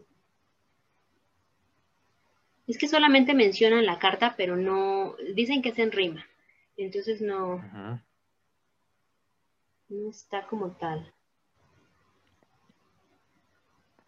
[2.66, 6.26] Es que solamente mencionan la carta, pero no, dicen que es en rima.
[6.76, 7.62] Entonces no,
[9.88, 11.14] no está como tal.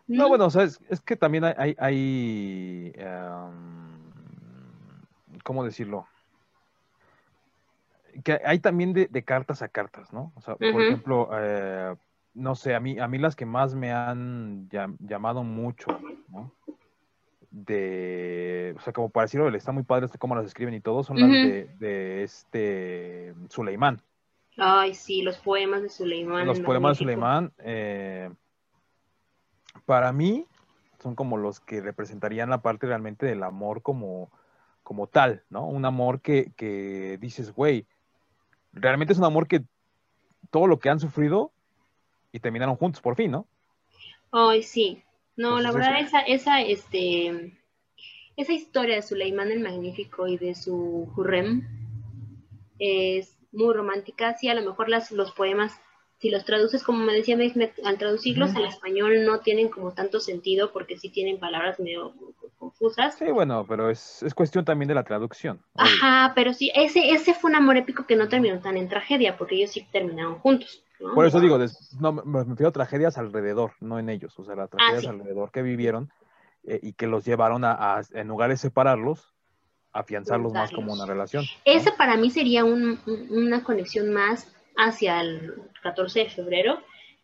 [0.09, 4.01] No, bueno, o sea, es, que también hay, hay, em,
[5.44, 6.07] ¿cómo decirlo?
[8.25, 10.33] Que hay también de, cartas a cartas, ¿no?
[10.35, 11.94] O sea, por ejemplo, eh,
[12.35, 15.87] no sé, a mí, a mí las que más me han llamado mucho,
[16.29, 16.52] ¿no?
[17.50, 21.02] de, o sea, como para decirlo, está muy padre este cómo las escriben y todo,
[21.02, 24.02] son las de, este Suleimán.
[24.56, 26.46] Ay, sí, los poemas de Suleimán.
[26.46, 28.31] Los poemas de Suleimán, eh,
[29.85, 30.46] para mí,
[31.02, 34.31] son como los que representarían la parte realmente del amor como,
[34.83, 35.66] como tal, ¿no?
[35.66, 37.87] Un amor que, que dices, güey,
[38.72, 39.62] realmente es un amor que
[40.50, 41.52] todo lo que han sufrido
[42.33, 43.46] y terminaron juntos por fin, ¿no?
[44.31, 45.02] Ay, sí,
[45.37, 47.56] no, la verdad, esa, esa, este,
[48.37, 51.66] esa historia de Suleimán el Magnífico y de su Hurrem
[52.79, 55.81] es muy romántica, sí, a lo mejor las, los poemas,
[56.19, 57.38] si los traduces, como me decía
[57.85, 62.12] al traducirlos al español no tienen como tanto sentido porque sí tienen palabras medio
[62.58, 63.16] confusas.
[63.16, 65.62] Sí, bueno, pero es, es cuestión también de la traducción.
[65.77, 69.38] Ajá, pero sí, ese, ese fue un amor épico que no terminó tan en tragedia,
[69.38, 70.83] porque ellos sí terminaron juntos.
[71.14, 71.56] Por eso digo,
[72.00, 75.52] no, me refiero a tragedias alrededor, no en ellos, o sea, las ah, tragedias alrededor
[75.52, 76.10] que vivieron
[76.64, 79.33] eh, y que los llevaron a, en lugar de separarlos,
[79.92, 81.44] afianzarlos más como una relación.
[81.64, 86.79] Ese para mí sería una conexión más hacia el 14 de febrero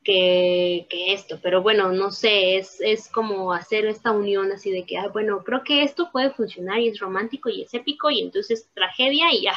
[0.05, 4.99] que, esto, pero bueno, no sé, es, es como hacer esta unión así de que,
[4.99, 8.69] ah, bueno, creo que esto puede funcionar y es romántico y es épico y entonces
[8.75, 9.55] tragedia y ya.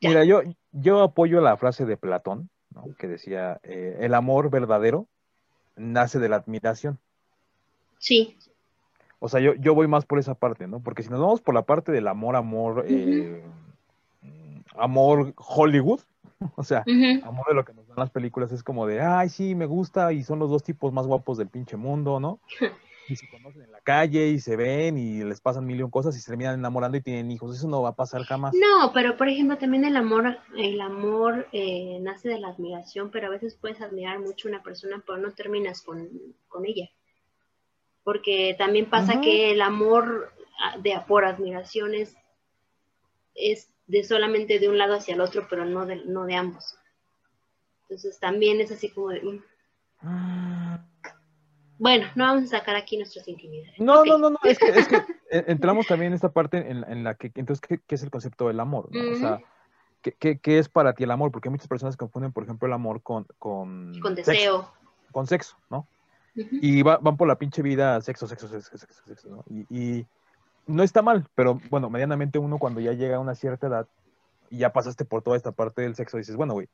[0.00, 0.40] Mira, yo,
[0.72, 2.48] yo apoyo la frase de Platón,
[2.98, 5.06] que decía, eh, el amor verdadero
[5.76, 6.98] nace de la admiración.
[7.98, 8.36] Sí.
[9.18, 10.80] O sea, yo, yo voy más por esa parte, ¿no?
[10.80, 13.42] Porque si nos vamos por la parte del amor, amor, eh,
[14.76, 16.00] amor Hollywood,
[16.56, 16.84] o sea,
[17.22, 20.12] amor de lo que nos dan las películas es como de, ay, sí, me gusta
[20.12, 22.40] y son los dos tipos más guapos del pinche mundo, ¿no?
[23.08, 26.16] y se conocen en la calle y se ven y les pasan mil y cosas
[26.16, 27.56] y se terminan enamorando y tienen hijos.
[27.56, 28.54] Eso no va a pasar jamás.
[28.54, 33.28] No, pero por ejemplo también el amor, el amor eh, nace de la admiración, pero
[33.28, 36.08] a veces puedes admirar mucho a una persona pero no terminas con,
[36.64, 36.88] ella.
[38.02, 42.16] Porque también pasa que el amor ah, de por admiración es,
[43.86, 46.76] de solamente de un lado hacia el otro, pero no de, no de ambos.
[47.82, 49.22] Entonces también es así como de...
[50.02, 50.76] Mm.
[51.78, 53.78] Bueno, no vamos a sacar aquí nuestras intimidades.
[53.78, 57.14] No, no, no, no, es que, es que entramos también en esta parte en, la
[57.14, 58.88] que, entonces, ¿qué, es el concepto del amor?
[58.90, 59.12] ¿no?
[59.12, 59.40] O sea,
[60.00, 61.30] ¿qué, ¿qué, es para ti el amor?
[61.30, 63.26] Porque muchas personas confunden, por ejemplo, el amor con...
[63.38, 64.72] Con, con deseo.
[65.12, 65.86] con sexo, ¿no?
[66.34, 69.44] Y van por la pinche vida sexo, sexo, sexo, sexo, sexo, ¿no?
[69.48, 70.06] Y, y
[70.66, 73.88] no está mal, pero bueno, medianamente uno cuando ya llega a una cierta edad
[74.50, 76.68] y ya pasaste por toda esta parte del sexo, dices, bueno, güey,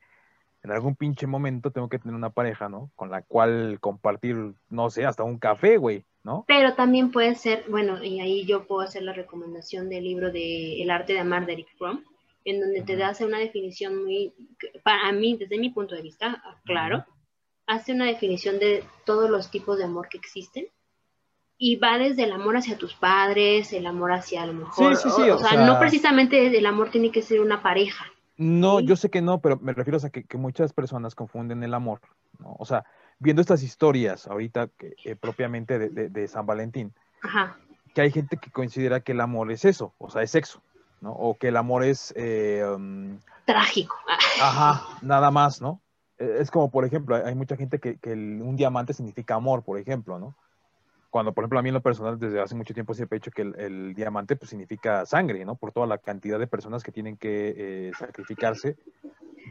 [0.62, 2.90] en algún pinche momento tengo que tener una pareja, ¿no?
[2.94, 6.44] Con la cual compartir, no sé, hasta un café, güey, ¿no?
[6.46, 10.82] Pero también puede ser, bueno, y ahí yo puedo hacer la recomendación del libro de
[10.82, 12.04] El arte de amar de Eric Fromm,
[12.44, 14.32] en donde te hace una definición muy,
[14.84, 17.04] para mí, desde mi punto de vista, claro,
[17.66, 20.66] hace una definición de todos los tipos de amor que existen
[21.58, 25.08] y va desde el amor hacia tus padres, el amor hacia a lo mejor, sí,
[25.08, 28.96] sí, sí, o, sea, no precisamente el amor tiene que ser una pareja, no, yo
[28.96, 32.00] sé que no, pero me refiero a que, muchas personas confunden el amor,
[32.38, 32.56] ¿no?
[32.58, 32.84] O sea,
[33.18, 36.92] viendo estas historias ahorita que, eh, propiamente de, San Valentín,
[37.94, 40.62] que hay gente que considera que el amor es eso, o sea, es sexo,
[41.00, 41.12] ¿no?
[41.12, 42.12] O que el amor es...
[42.16, 43.96] Eh, um, Trágico.
[44.42, 45.80] Ajá, nada más, ¿no?
[46.18, 49.78] E, es como, por ejemplo, hay mucha gente que, que un diamante significa amor, por
[49.78, 50.34] ejemplo, ¿no?
[51.12, 53.30] Cuando, por ejemplo, a mí en lo personal, desde hace mucho tiempo siempre he dicho
[53.30, 55.56] que el, diamante pues, significa sangre, ¿no?
[55.56, 58.78] Por toda la cantidad de personas que tienen que eh, sacrificarse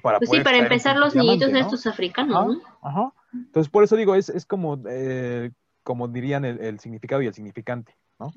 [0.01, 2.61] para pues sí, para empezar los niñitos estos africanos, ¿no?
[2.81, 3.13] Ajá.
[3.31, 5.51] Entonces, por eso digo, es, es como, eh,
[5.83, 8.33] como dirían el, significado y el significante, ¿no?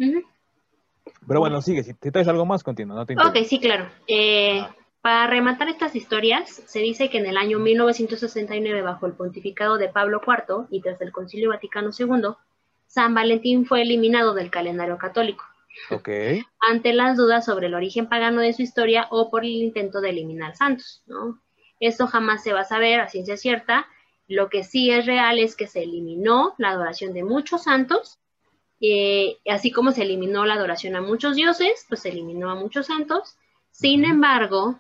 [1.27, 2.97] Pero bueno, sigue, si te traes algo más, continúa.
[2.97, 3.87] No te ok, sí, claro.
[4.07, 4.63] Eh,
[5.01, 9.89] para rematar estas historias, se dice que en el año 1969, bajo el pontificado de
[9.89, 12.35] Pablo IV y tras el Concilio Vaticano II,
[12.87, 15.45] San Valentín fue eliminado del calendario católico.
[15.91, 16.45] Okay.
[16.61, 20.11] Ante las dudas sobre el origen pagano de su historia o por el intento de
[20.11, 21.41] eliminar santos, ¿no?
[21.81, 23.87] Esto jamás se va a saber a ciencia cierta.
[24.29, 28.19] Lo que sí es real es que se eliminó la adoración de muchos santos,
[28.81, 32.87] eh, así como se eliminó la adoración a muchos dioses, pues se eliminó a muchos
[32.87, 33.37] santos.
[33.71, 34.79] Sin embargo,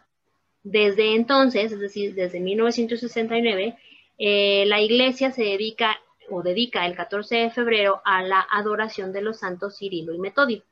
[0.62, 3.76] desde entonces, es decir, desde 1969,
[4.18, 5.98] eh, la iglesia se dedica
[6.30, 10.62] o dedica el 14 de febrero a la adoración de los santos Cirilo y Metodio.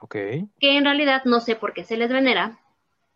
[0.00, 0.14] Ok.
[0.60, 2.60] Que en realidad no sé por qué se les venera.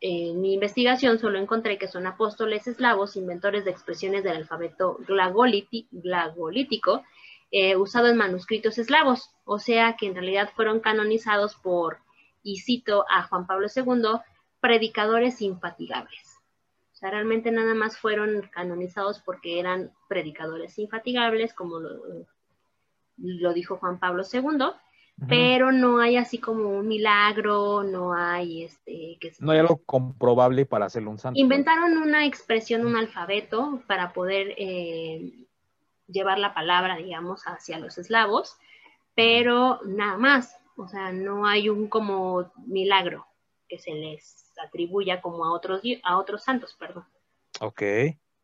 [0.00, 7.04] En mi investigación solo encontré que son apóstoles eslavos, inventores de expresiones del alfabeto glagolítico,
[7.52, 11.98] eh, usado en manuscritos eslavos, o sea que en realidad fueron canonizados por,
[12.42, 14.20] y cito a Juan Pablo II,
[14.60, 16.31] predicadores infatigables
[17.10, 21.80] realmente nada más fueron canonizados porque eran predicadores infatigables, como
[23.16, 24.66] lo, dijo Juan Pablo II,
[25.28, 29.18] pero no hay así como un milagro, no hay este...
[29.20, 31.38] Que no hay algo comprobable para hacerlo un santo.
[31.38, 35.32] Inventaron una expresión, un alfabeto para poder eh,
[36.06, 38.56] llevar la palabra, digamos, hacia los eslavos,
[39.14, 43.26] pero nada más, o sea, no hay un como milagro
[43.68, 47.04] que se les atribuya como a otros, a otros santos, perdón.
[47.60, 47.82] Ok.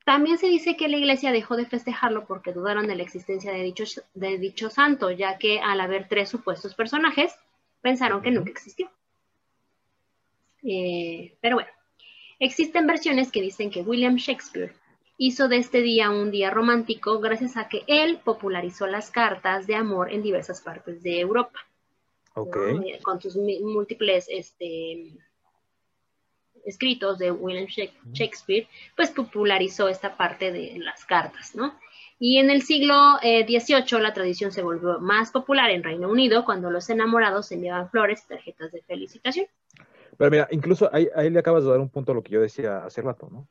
[0.05, 3.63] También se dice que la iglesia dejó de festejarlo porque dudaron de la existencia de
[3.63, 3.85] dicho,
[4.15, 7.35] de dicho santo, ya que al haber tres supuestos personajes,
[7.83, 8.91] pensaron que nunca existió.
[10.63, 11.71] Eh, pero bueno,
[12.41, 14.73] Existen versiones que dicen que William Shakespeare
[15.17, 19.75] hizo de este día un día romántico gracias a que él popularizó las cartas de
[19.75, 21.59] amor en diversas partes de Europa.
[22.35, 23.01] Okay.
[23.03, 25.17] Con sus múltiples este,
[26.65, 27.67] escritos de William
[28.13, 31.75] Shakespeare, pues popularizó esta parte de las cartas, ¿no?
[32.21, 36.45] Y en el siglo XVIII eh, la tradición se volvió más popular en Reino Unido
[36.45, 39.47] cuando los enamorados se enviaban flores y tarjetas de felicitación.
[40.17, 42.41] Pero mira, incluso ahí, ahí, le acabas de dar un punto a lo que yo
[42.41, 43.47] decía hace rato, ¿no?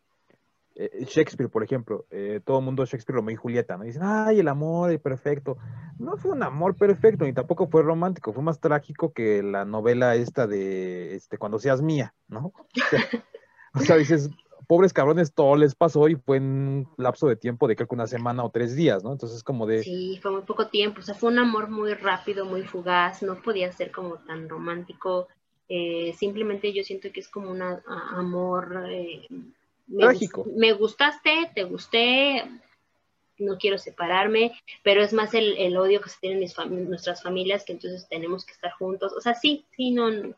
[0.79, 3.83] Eh, Shakespeare, por ejemplo, eh, todo el mundo Shakespeare, Romeo y Julieta, ¿no?
[3.83, 5.57] Dicen, ay, el amor es perfecto.
[5.97, 10.15] No fue un amor perfecto, ni tampoco fue romántico, fue más trágico que la novela
[10.15, 12.53] esta de, este, Cuando seas mía, ¿no?
[13.73, 14.29] o sea, dices,
[14.67, 17.95] pobres cabrones, todo les pasó y fue en un lapso de tiempo de creo que
[17.95, 19.11] una semana o tres días, ¿no?
[19.11, 19.81] Entonces como de...
[19.81, 23.41] Sí, fue muy poco tiempo, o sea, fue un amor muy rápido, muy fugaz, no
[23.41, 25.27] podía ser como tan romántico,
[25.69, 28.85] eh, simplemente yo siento que es como un amor...
[29.89, 30.45] Eh, Trágico.
[30.55, 32.43] Me gustaste, te gusté,
[33.37, 36.49] no quiero separarme, pero es más el, odio que se tienen
[36.89, 39.13] nuestras familias, que entonces tenemos que estar juntos.
[39.13, 40.35] O sea, sí, sí, no, no,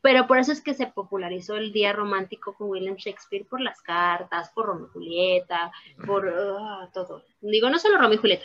[0.00, 3.80] pero por eso es que se popularizó el día romántico con William Shakespeare por las
[3.82, 5.72] cartas, por Romeo y Julieta,
[6.06, 7.24] por ah, todo.
[7.40, 8.44] Digo, no solo Romeo y Julieta.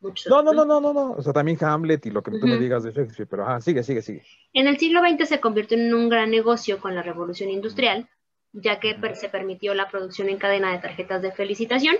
[0.00, 1.12] no, no, no, no, no, no.
[1.12, 3.82] O sea, también Hamlet y lo que tú me digas de Shakespeare, pero ajá, sigue,
[3.82, 4.24] sigue, sigue.
[4.52, 8.08] En el siglo XX se convirtió en un gran negocio con la revolución industrial,
[8.52, 11.96] ya que se permitió la producción en cadena de tarjetas de felicitación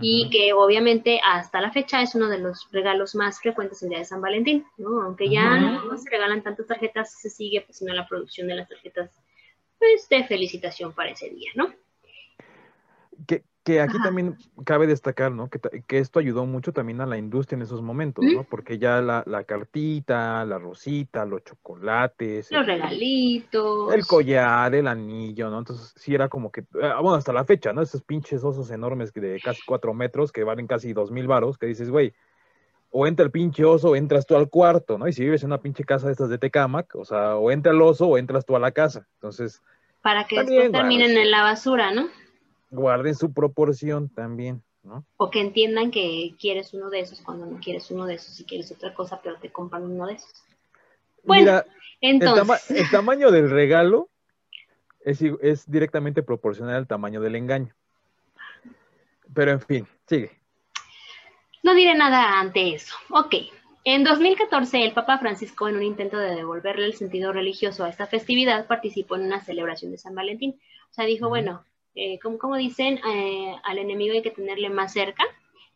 [0.00, 3.98] y que obviamente hasta la fecha es uno de los regalos más frecuentes el día
[3.98, 5.02] de San Valentín, ¿no?
[5.02, 9.22] Aunque ya no se regalan tantas tarjetas, se sigue pues la producción de las tarjetas
[9.78, 11.72] pues, de felicitación para ese día, ¿no?
[13.64, 15.48] Que, aquí también cabe destacar, ¿no?
[15.48, 18.44] Que, que, esto ayudó mucho también a la industria en esos momentos, ¿no?
[18.44, 25.48] Porque ya la, la, cartita, la rosita, los chocolates, los regalitos, el collar, el anillo,
[25.48, 25.60] ¿no?
[25.60, 27.80] Entonces sí era como que, ah, bueno, hasta la fecha, ¿no?
[27.80, 31.64] Esos pinches osos enormes de casi cuatro metros que valen casi dos mil varos, que
[31.64, 32.12] dices, güey,
[32.96, 35.08] o entra el pinche oso o entras tú al cuarto, ¿no?
[35.08, 37.72] Y si vives en una pinche casa de estas de Tecamac, o sea, o entra
[37.72, 39.08] el oso o entras tú a la casa.
[39.14, 39.62] Entonces...
[40.00, 42.08] Para que después terminen en la basura, ¿no?
[42.74, 45.04] Guarden su proporción también, ¿no?
[45.16, 48.44] O que entiendan que quieres uno de esos cuando no quieres uno de esos y
[48.44, 50.44] quieres otra cosa, pero te compran uno de esos.
[51.24, 51.62] Bueno,
[52.00, 52.70] entonces.
[52.70, 54.10] El, tamaño del regalo
[55.00, 57.74] es, es directamente proporcional al tamaño del engaño.
[59.32, 60.38] Pero en fin, sigue.
[61.62, 62.94] No diré nada ante eso.
[63.10, 63.36] Ok.
[63.84, 68.06] En 2014, el Papa Francisco, en un intento de devolverle el sentido religioso a esta
[68.06, 70.58] festividad, participó en una celebración de San Valentín.
[70.90, 71.64] O sea, dijo, bueno,
[71.94, 75.24] eh, como, dicen, eh, al enemigo hay que tenerle más cerca.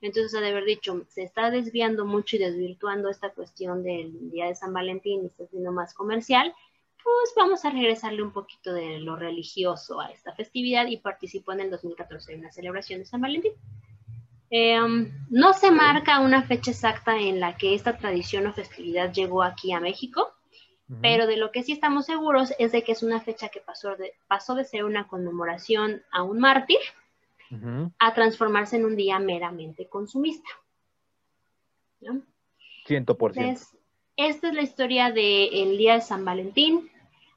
[0.01, 4.47] Entonces, ha de haber dicho, se está desviando mucho y desvirtuando esta cuestión del Día
[4.47, 6.55] de San Valentín y está siendo más comercial,
[7.03, 11.61] pues vamos a regresarle un poquito de lo religioso a esta festividad y participó en
[11.61, 13.53] el 2014 en la celebración de San Valentín.
[14.51, 19.12] Eh, um, no se marca una fecha exacta en la que esta tradición o festividad
[19.12, 20.33] llegó aquí a México,
[21.03, 23.95] pero de lo que sí estamos seguros es de que es una fecha que pasó
[23.97, 26.78] de, pasó de ser una conmemoración a un mártir
[27.99, 30.49] a transformarse en un día meramente consumista.
[32.86, 33.61] Ciento por ciento.
[34.16, 36.91] Esta es la historia del Día de San Valentín.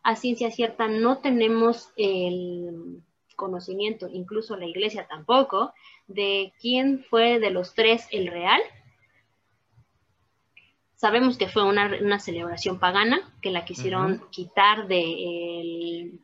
[0.03, 3.03] A ciencia cierta no tenemos el
[3.35, 5.73] conocimiento, incluso la iglesia tampoco,
[6.07, 8.61] de quién fue de los tres el real.
[11.01, 16.19] Sabemos que fue una, celebración pagana, que la quisieron quitar del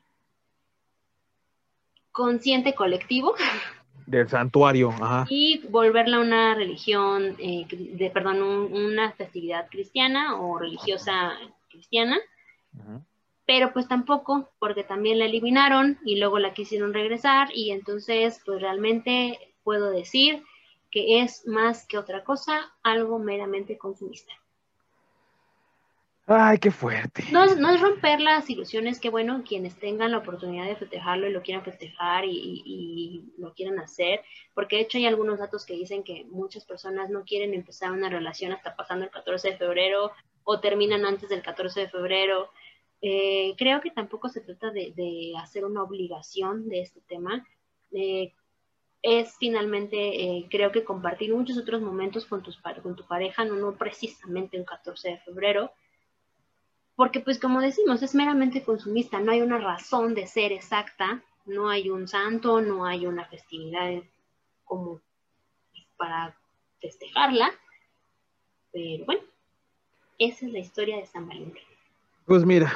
[2.11, 3.33] consciente colectivo.
[4.05, 5.25] Del santuario, ajá.
[5.31, 11.31] Y volverla una religión, eh, de, perdón, una festividad cristiana o religiosa
[11.71, 12.19] cristiana.
[13.47, 18.61] Pero pues tampoco, porque también la eliminaron y luego la quisieron regresar y entonces pues
[18.61, 20.43] realmente puedo decir
[20.91, 24.33] que es más que otra cosa algo meramente consumista.
[26.29, 27.23] Ay, qué fuerte.
[27.31, 31.25] No es, no es romper las ilusiones, que bueno, quienes tengan la oportunidad de festejarlo
[31.25, 34.19] y lo quieran festejar y, lo quieran hacer,
[34.53, 38.09] porque de hecho hay algunos datos que dicen que muchas personas no quieren empezar una
[38.09, 40.11] relación hasta pasando el 14 de febrero
[40.43, 42.51] o terminan antes del 14 de febrero.
[43.01, 47.47] Eh, creo que tampoco se trata de, hacer una obligación de este tema.
[47.93, 48.33] Eh,
[49.01, 53.77] es finalmente, eh, creo que compartir muchos otros momentos con, tus, con tu pareja, no,
[53.77, 55.71] precisamente un 14 de febrero
[56.97, 61.69] porque pues como decimos, es meramente consumista, no hay una razón de ser exacta, no
[61.69, 64.01] hay un santo, no hay una festividad
[64.65, 64.99] como
[65.95, 66.35] para
[66.81, 67.51] festejarla,
[68.73, 69.21] pero bueno,
[70.17, 71.63] esa es la historia de San Valentín.
[72.25, 72.73] Pues mira,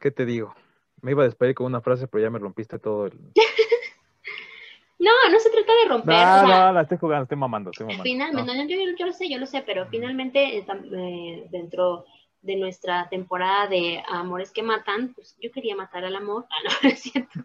[0.00, 0.54] ¿qué te digo?
[1.00, 3.14] Me iba a despedir con una frase, pero ya me rompiste todo el...
[4.98, 6.14] no, no se trata de romper.
[6.14, 8.02] No, no, la estoy jugando, estoy mamando, estoy mamando.
[8.02, 12.04] Finalmente, yo, yo, lo sé, yo lo sé, pero finalmente eh, eh, dentro
[12.42, 16.46] de nuestra temporada de Amores que Matan, pues yo quería matar al amor.
[16.50, 17.40] Ah, no, es cierto.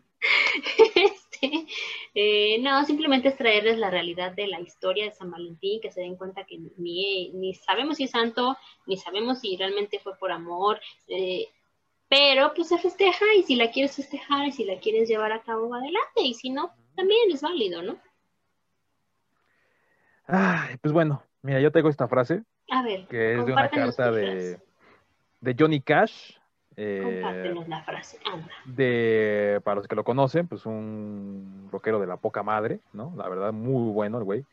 [0.96, 1.68] Este,
[2.16, 6.02] eh, no, simplemente es traerles la realidad de la historia de San Valentín, que se
[6.02, 10.32] den cuenta que ni, ni sabemos si es santo, ni sabemos si realmente fue por
[10.32, 11.48] amor, eh,
[12.10, 15.44] pero pues se festeja y si la quieres festejar y si la quieres llevar a
[15.44, 17.98] cabo, adelante, y si no, también es válido, ¿no?
[20.26, 22.44] Ay, pues bueno, mira, yo tengo esta frase.
[22.70, 24.60] A ver, que es de una carta de,
[25.42, 26.34] de Johnny Cash.
[26.76, 28.20] Eh, la frase,
[28.66, 33.14] De, para los que lo conocen, pues un rockero de la poca madre, ¿no?
[33.18, 34.46] La verdad, muy bueno el güey.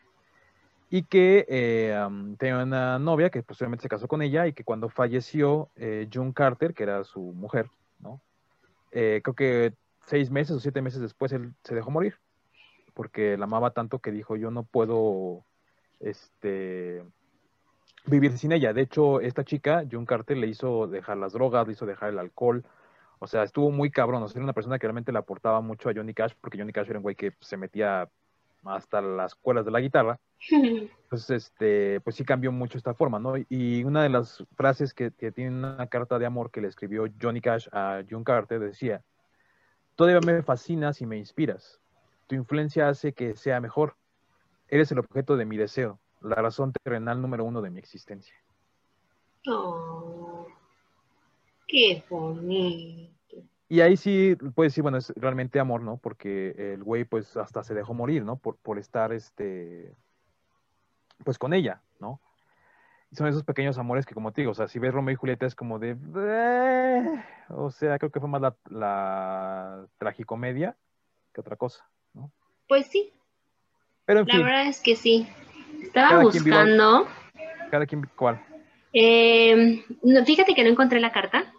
[0.88, 1.94] Y que eh,
[2.38, 6.32] tenía una novia que posteriormente se casó con ella y que cuando falleció eh, June
[6.32, 7.68] Carter, que era su mujer,
[7.98, 8.20] ¿no?
[8.92, 9.72] Eh, creo que
[10.06, 12.16] seis meses o siete meses después él se dejó morir
[12.94, 15.44] porque la amaba tanto que dijo yo no puedo
[16.00, 17.02] este
[18.06, 18.72] vivir sin ella.
[18.72, 22.18] De hecho, esta chica, June Carter, le hizo dejar las drogas, le hizo dejar el
[22.18, 22.64] alcohol.
[23.18, 24.22] O sea, estuvo muy cabrón.
[24.22, 26.72] O sea, era una persona que realmente le aportaba mucho a Johnny Cash, porque Johnny
[26.72, 28.08] Cash era un güey que se metía
[28.64, 30.18] hasta las cuerdas de la guitarra.
[30.50, 33.34] Entonces, este, pues sí cambió mucho esta forma, ¿no?
[33.48, 37.06] Y una de las frases que, que tiene una carta de amor que le escribió
[37.20, 39.02] Johnny Cash a June Carter decía,
[39.96, 41.80] todavía me fascinas y me inspiras.
[42.26, 43.96] Tu influencia hace que sea mejor.
[44.68, 48.34] Eres el objeto de mi deseo la razón terrenal número uno de mi existencia.
[49.48, 50.46] Oh,
[51.68, 53.36] qué bonito.
[53.68, 55.98] Y ahí sí puedes decir, bueno, es realmente amor, ¿no?
[55.98, 58.36] Porque el güey pues hasta se dejó morir, ¿no?
[58.36, 59.94] Por, por estar, este,
[61.24, 62.20] pues con ella, ¿no?
[63.10, 65.16] Y son esos pequeños amores que como te digo, o sea, si ves Romeo y
[65.16, 70.76] Julieta es como de, eh", o sea, creo que fue más la, la tragicomedia
[71.32, 72.30] que otra cosa, ¿no?
[72.68, 73.12] Pues sí.
[74.06, 75.26] Pero la verdad es que sí.
[75.94, 77.06] Estaba buscando.
[77.70, 78.40] ¿Cada quien cuál?
[78.92, 79.84] Eh,
[80.26, 81.52] fíjate que no encontré la carta,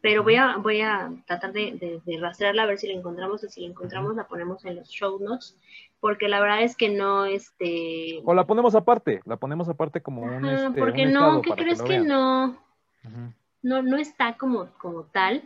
[0.00, 3.44] pero voy a, voy a tratar de, de, rastrearla a ver si la encontramos.
[3.44, 5.58] Y si la encontramos, la ponemos en los show notes.
[6.00, 8.22] Porque la verdad es que no, este.
[8.24, 10.46] O la ponemos aparte, la ponemos aparte como un.
[10.46, 12.56] Este, porque no, ¿qué crees que, no?
[13.60, 15.42] No, no está como, como tal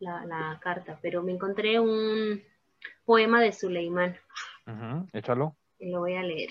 [0.00, 2.42] la, la, carta, pero me encontré un
[3.04, 4.16] poema de Suleimán.
[5.12, 5.54] Échalo.
[5.78, 6.50] Y lo voy a leer.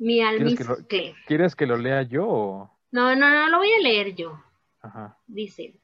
[0.00, 1.14] Mi almizcle.
[1.26, 2.70] ¿Quieres que lo lea yo?
[2.90, 4.42] No, no, no, lo voy a leer yo.
[4.80, 5.18] Ajá.
[5.26, 5.74] Dice,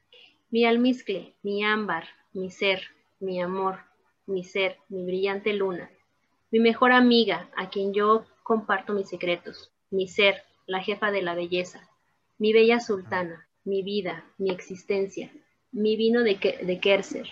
[0.49, 2.81] mi almizcle, mi ámbar, mi ser,
[3.19, 3.77] mi amor,
[4.25, 5.91] mi ser, mi brillante luna,
[6.49, 11.35] mi mejor amiga, a quien yo comparto mis secretos, mi ser, la jefa de la
[11.35, 11.87] belleza,
[12.39, 15.29] mi bella sultana, mi vida, mi existencia,
[15.71, 17.29] mi vino de, de Kerser,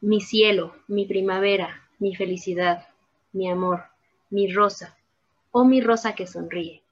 [0.00, 2.88] mi cielo, mi primavera, mi felicidad,
[3.32, 3.84] mi amor,
[4.30, 4.96] mi rosa,
[5.52, 6.82] oh mi rosa que sonríe,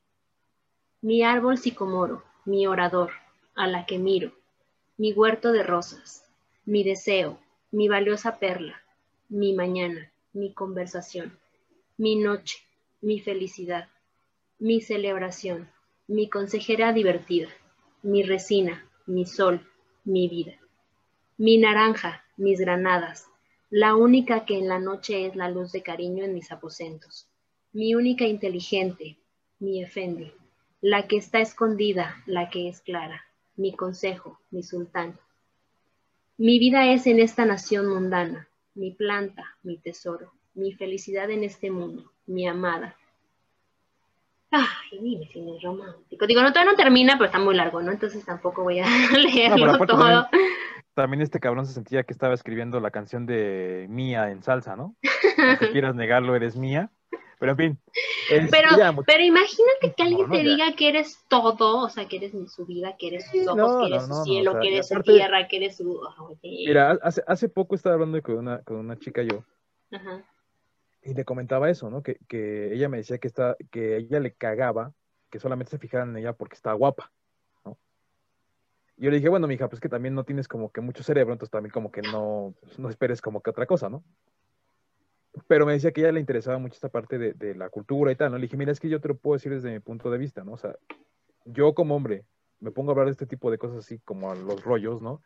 [1.00, 3.12] mi árbol sicomoro, mi orador,
[3.54, 4.32] a la que miro,
[4.96, 6.24] mi huerto de rosas,
[6.64, 7.38] mi deseo,
[7.70, 8.82] mi valiosa perla,
[9.28, 11.38] mi mañana, mi conversación,
[11.98, 12.58] mi noche,
[13.00, 13.88] mi felicidad,
[14.58, 15.70] mi celebración,
[16.08, 17.48] mi consejera divertida,
[18.02, 19.60] mi resina, mi sol,
[20.04, 20.54] mi vida,
[21.36, 23.28] mi naranja, mis granadas,
[23.70, 27.27] la única que en la noche es la luz de cariño en mis aposentos
[27.72, 29.18] mi única inteligente,
[29.58, 30.32] mi efendi,
[30.80, 33.24] la que está escondida, la que es clara,
[33.56, 35.18] mi consejo, mi sultán.
[36.36, 41.70] Mi vida es en esta nación mundana, mi planta, mi tesoro, mi felicidad en este
[41.70, 42.96] mundo, mi amada.
[44.50, 46.26] Ay, mire, si es romántico.
[46.26, 47.92] Digo, no, todavía no termina, pero está muy largo, ¿no?
[47.92, 48.86] Entonces tampoco voy a
[49.18, 50.28] leerlo todo.
[50.94, 54.96] También, este cabrón se sentía que estaba escribiendo la canción de Mía en salsa, ¿no?
[55.38, 56.90] Aunque quieras negarlo, eres mía.
[57.38, 57.78] Pero en fin.
[58.50, 58.68] Pero,
[59.06, 62.96] pero imagínate que alguien te diga que eres todo, o sea, que eres su vida,
[62.98, 66.00] que eres sus ojos, que eres su cielo, que eres su tierra, que eres su...
[66.42, 69.44] Mira, hace, hace poco estaba hablando con una, con una chica yo.
[69.92, 70.24] Ajá.
[71.02, 72.02] Y le comentaba eso, ¿no?
[72.02, 74.92] Que, que ella me decía que, está, que ella le cagaba
[75.30, 77.12] que solamente se fijaran en ella porque estaba guapa,
[77.64, 77.78] ¿no?
[78.96, 81.32] Y yo le dije, bueno, mija, pues que también no tienes como que mucho cerebro,
[81.32, 84.02] entonces también como que no, no esperes como que otra cosa, ¿no?
[85.46, 88.16] Pero me decía que a ella le interesaba mucho esta parte de, la cultura y
[88.16, 88.38] tal, ¿no?
[88.38, 90.44] Le dije, mira, es que yo te lo puedo decir desde mi punto de vista,
[90.44, 90.52] ¿no?
[90.52, 90.76] O sea,
[91.44, 92.24] yo como hombre
[92.60, 95.22] me pongo a hablar de este tipo de cosas así como a los rollos, ¿no?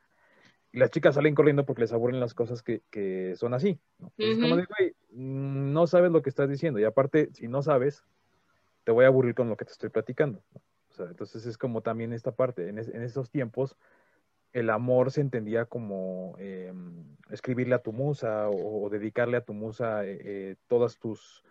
[0.73, 4.13] Y las chicas salen corriendo porque les aburren las cosas que, que son así, ¿no?
[4.17, 4.75] Entonces, como digo,
[5.11, 8.05] mm, no sabes lo que estás diciendo y aparte, si no sabes,
[8.85, 10.61] te voy a aburrir con lo que te estoy platicando, ¿no?
[10.91, 13.77] O sea, entonces es como también esta parte, en, en esos tiempos,
[14.53, 20.05] el amor se entendía como em, escribirle a tu musa o, dedicarle a tu musa
[20.05, 21.43] eh, eh, todas tus,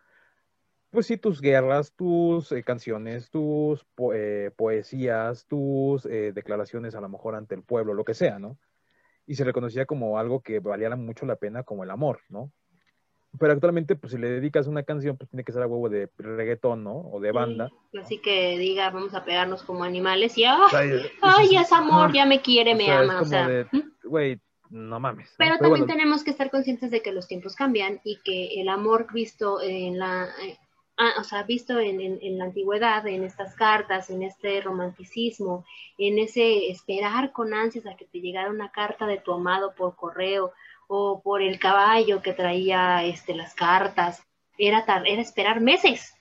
[0.89, 3.85] pues sí, tus guerras, tus eh, canciones, tus
[4.55, 8.57] poesías, tus declaraciones a lo mejor ante el pueblo, lo que sea, ¿no?
[9.25, 12.51] Y se reconocía como algo que valía mucho la pena como el amor, ¿no?
[13.39, 16.09] Pero actualmente, pues si le dedicas una canción, pues tiene que ser a huevo de
[16.17, 16.97] reggaetón, ¿no?
[16.97, 17.69] O de banda.
[17.99, 22.41] así que diga, vamos a pegarnos como animales y ¡ay, ay es amor, ya me
[22.41, 23.21] quiere, me ama!
[23.21, 23.67] o sea,
[24.03, 24.39] güey,
[24.71, 25.33] no mames.
[25.37, 29.07] Pero, también tenemos que estar conscientes de que los tiempos cambian y que el amor
[29.13, 30.29] visto en la...
[30.41, 30.57] Eh,
[30.97, 35.65] ah, o sea, visto en, en, la antigüedad, en estas cartas, en este romanticismo,
[35.97, 39.95] en ese esperar con ansias a que te llegara una carta de tu amado por
[39.95, 40.53] correo,
[40.93, 44.21] o por el caballo que traía este, las cartas.
[44.57, 46.13] Era, era esperar meses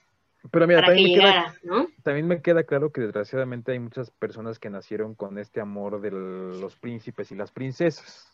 [0.49, 1.87] Pero mira, para también, que me llegara, queda, ¿no?
[2.03, 6.11] también me queda claro que desgraciadamente hay muchas personas que nacieron con este amor de
[6.11, 8.31] los príncipes y las princesas.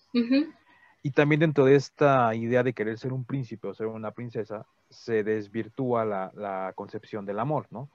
[1.02, 4.68] Y también dentro de esta idea de querer ser un príncipe o ser una princesa,
[4.90, 7.90] se desvirtúa la, la concepción del amor, ¿no?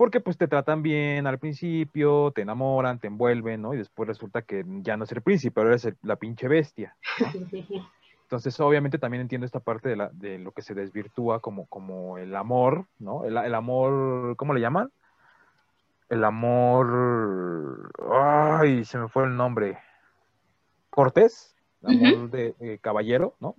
[0.00, 3.74] Porque pues te tratan bien al principio, te enamoran, te envuelven, ¿no?
[3.74, 6.96] Y después resulta que ya no es el príncipe, ahora eres la pinche bestia.
[8.22, 12.16] Entonces, obviamente también entiendo esta parte de, la, de lo que se desvirtúa como, como
[12.16, 13.26] el amor, ¿no?
[13.26, 14.90] El, amor, ¿cómo le llaman?
[16.08, 19.76] El amor, ay, se me fue el nombre.
[20.88, 23.54] Cortés, amor de caballero, ¿no?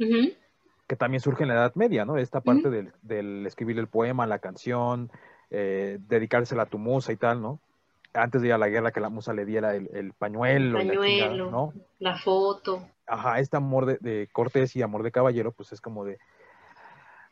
[0.87, 2.17] Que también surge en la Edad Media, ¿no?
[2.17, 5.11] Esta parte del, del escribir el poema, la canción,
[5.51, 7.59] eh, dedicársela a tu musa y tal, ¿no?
[8.13, 11.73] Antes de ir a la guerra, que la musa le diera el, pañuelo, la, ¿no?
[11.99, 12.87] la foto.
[13.05, 16.17] Ajá, este amor de, de, cortés y amor de caballero, pues es como de,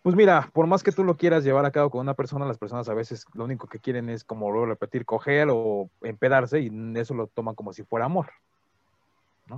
[0.01, 2.57] pues mira, por más que tú lo quieras llevar a cabo con una persona, las
[2.57, 7.13] personas a veces lo único que quieren es como repetir, coger o empedarse y eso
[7.13, 8.27] lo toman como si fuera amor,
[9.47, 9.57] ¿no?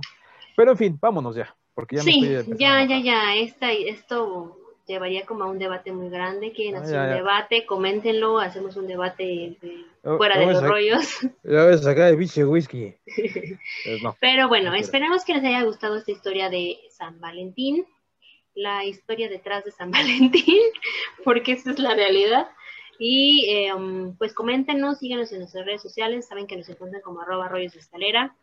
[0.56, 2.20] Pero en fin, vámonos ya, porque ya sí,
[2.56, 4.58] ya, ya, ya, esta, esto
[4.92, 6.52] llevaría como a un debate muy grande.
[6.52, 9.56] Quieren ah, hacer un debate, coméntenlo, hacemos un debate
[10.04, 11.20] oh, fuera de los rollos.
[11.42, 12.94] Ya ves, acá de biche whisky.
[13.84, 17.86] Pues Pero bueno, esperemos que les haya gustado esta historia de San Valentín,
[18.54, 20.60] la historia detrás de San Valentín,
[21.24, 22.48] porque esa es la realidad.
[22.98, 27.20] Y eh, um, pues coméntenos, síganos en nuestras redes sociales, saben que nos encuentran como
[27.20, 28.36] arroba rollos de escalera.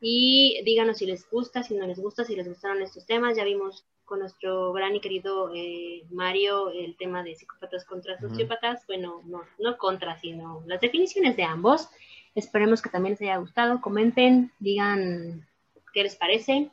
[0.00, 3.36] Y díganos si les gusta, si no les gusta, si les gustaron estos temas.
[3.36, 8.86] Ya vimos con nuestro gran y querido eh, Mario el tema de psicópatas contra sociópatas.
[8.86, 11.88] Bueno, no, no contra, sino las definiciones de ambos.
[12.34, 13.80] Esperemos que también les haya gustado.
[13.80, 15.46] Comenten, digan
[15.92, 16.70] qué les parece.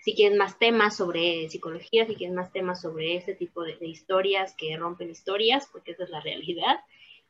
[0.00, 4.54] Si quieren más temas sobre psicología, si quieren más temas sobre este tipo de, historias
[4.56, 6.80] que rompen historias, porque esa es la realidad.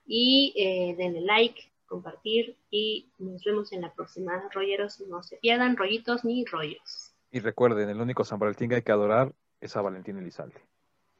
[0.06, 4.48] Y eh, denle like, compartir y nos vemos en la próxima.
[4.52, 7.12] Rolleros, no se pierdan rollitos ni rollos.
[7.32, 10.60] Y recuerden, el único San Valentín que hay que adorar es a Valentín Elizalde.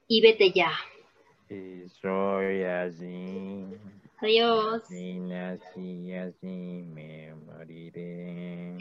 [0.07, 0.71] Y vete ya.
[1.51, 3.66] Y soy así.
[4.21, 4.83] Adiós.
[4.85, 8.77] Así, así, así me moriré.